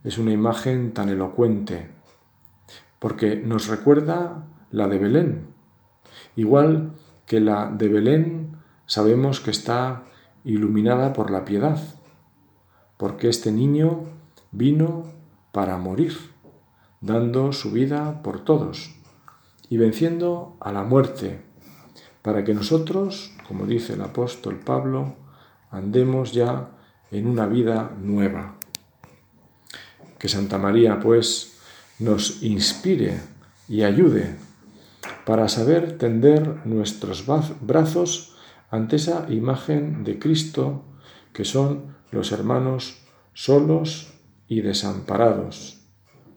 Es 0.03 0.17
una 0.17 0.31
imagen 0.31 0.93
tan 0.93 1.09
elocuente 1.09 1.89
porque 2.99 3.35
nos 3.35 3.67
recuerda 3.67 4.45
la 4.71 4.87
de 4.87 4.97
Belén. 4.97 5.47
Igual 6.35 6.93
que 7.25 7.39
la 7.39 7.69
de 7.69 7.87
Belén 7.87 8.57
sabemos 8.85 9.39
que 9.39 9.51
está 9.51 10.03
iluminada 10.43 11.13
por 11.13 11.31
la 11.31 11.45
piedad, 11.45 11.79
porque 12.97 13.29
este 13.29 13.51
niño 13.51 14.05
vino 14.51 15.05
para 15.51 15.77
morir, 15.77 16.32
dando 17.03 17.51
su 17.51 17.71
vida 17.71 18.23
por 18.23 18.45
todos 18.45 18.95
y 19.69 19.77
venciendo 19.77 20.55
a 20.61 20.71
la 20.71 20.83
muerte, 20.83 21.41
para 22.21 22.45
que 22.45 22.53
nosotros, 22.53 23.33
como 23.47 23.65
dice 23.65 23.93
el 23.93 24.01
apóstol 24.01 24.59
Pablo, 24.59 25.15
andemos 25.69 26.31
ya 26.31 26.69
en 27.11 27.27
una 27.27 27.45
vida 27.45 27.91
nueva. 28.01 28.55
Que 30.17 30.29
Santa 30.29 30.57
María, 30.57 31.01
pues, 31.01 31.59
nos 31.99 32.41
inspire 32.41 33.19
y 33.67 33.83
ayude 33.83 34.37
para 35.25 35.49
saber 35.49 35.97
tender 35.97 36.65
nuestros 36.65 37.25
brazos 37.61 38.35
ante 38.71 38.95
esa 38.95 39.27
imagen 39.29 40.05
de 40.05 40.19
Cristo 40.19 40.85
que 41.33 41.43
son 41.43 41.95
los 42.11 42.31
hermanos 42.31 42.99
solos 43.33 44.13
y 44.47 44.61
desamparados, 44.61 45.82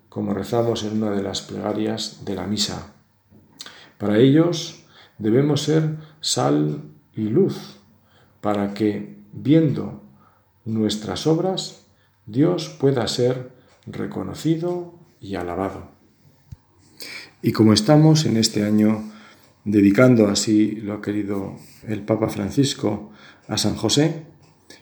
como 0.08 0.34
rezamos 0.34 0.84
en 0.84 1.02
una 1.02 1.10
de 1.10 1.22
las 1.22 1.42
plegarias 1.42 2.24
de 2.24 2.34
la 2.34 2.46
misa. 2.46 2.94
Para 3.98 4.18
ellos 4.18 4.84
debemos 5.18 5.62
ser 5.62 5.96
sal 6.20 6.82
y 7.14 7.28
luz, 7.28 7.78
para 8.40 8.74
que, 8.74 9.16
viendo 9.32 10.02
nuestras 10.64 11.26
obras, 11.26 11.86
Dios 12.26 12.68
pueda 12.68 13.06
ser 13.08 13.52
reconocido 13.86 14.98
y 15.20 15.36
alabado. 15.36 15.88
Y 17.42 17.52
como 17.52 17.72
estamos 17.72 18.26
en 18.26 18.36
este 18.36 18.64
año 18.64 19.12
dedicando 19.64 20.28
así 20.28 20.76
lo 20.76 20.94
ha 20.94 21.02
querido 21.02 21.56
el 21.86 22.02
Papa 22.02 22.28
Francisco 22.28 23.10
a 23.48 23.58
San 23.58 23.76
José, 23.76 24.24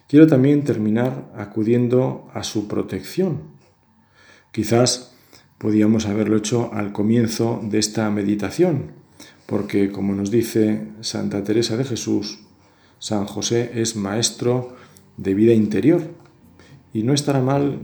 quiero 0.09 0.27
también 0.27 0.65
terminar 0.65 1.33
acudiendo 1.37 2.31
a 2.35 2.43
su 2.45 2.69
protección. 2.69 3.55
Quizás 4.53 5.14
podíamos 5.65 6.05
haberlo 6.05 6.37
hecho 6.37 6.75
al 6.75 6.93
comienzo 6.93 7.59
de 7.63 7.79
esta 7.79 8.11
meditación, 8.11 8.91
porque 9.47 9.91
como 9.91 10.15
nos 10.15 10.31
dice 10.31 10.89
Santa 11.01 11.43
Teresa 11.43 11.79
de 11.79 11.85
Jesús, 11.85 12.41
San 12.99 13.25
José 13.25 13.71
es 13.81 13.97
maestro 13.97 14.77
de 15.17 15.33
vida 15.33 15.55
interior 15.55 16.03
y 16.93 17.03
no 17.03 17.15
estará 17.15 17.41
mal 17.41 17.79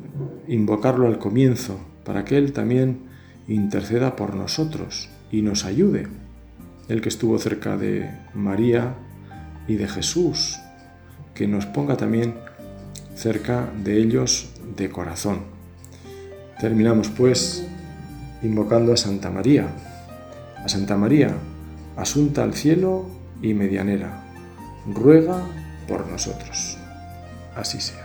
invocarlo 0.46 1.06
al 1.06 1.18
comienzo 1.18 1.80
para 2.04 2.26
que 2.26 2.36
Él 2.36 2.52
también 2.52 2.98
interceda 3.48 4.14
por 4.14 4.36
nosotros 4.36 5.08
y 5.32 5.40
nos 5.40 5.64
ayude 5.64 6.06
el 6.90 7.00
que 7.00 7.08
estuvo 7.08 7.38
cerca 7.38 7.78
de 7.78 8.10
María 8.34 8.94
y 9.68 9.76
de 9.76 9.88
Jesús, 9.88 10.58
que 11.32 11.48
nos 11.48 11.64
ponga 11.64 11.96
también 11.96 12.34
cerca 13.14 13.72
de 13.82 13.96
ellos 13.96 14.50
de 14.76 14.90
corazón. 14.90 15.59
Terminamos 16.60 17.08
pues 17.08 17.66
invocando 18.42 18.92
a 18.92 18.96
Santa 18.96 19.30
María, 19.30 19.68
a 20.62 20.68
Santa 20.68 20.96
María, 20.96 21.34
asunta 21.96 22.42
al 22.42 22.54
cielo 22.54 23.06
y 23.40 23.54
medianera, 23.54 24.22
ruega 24.86 25.42
por 25.88 26.06
nosotros. 26.06 26.76
Así 27.56 27.80
sea. 27.80 27.99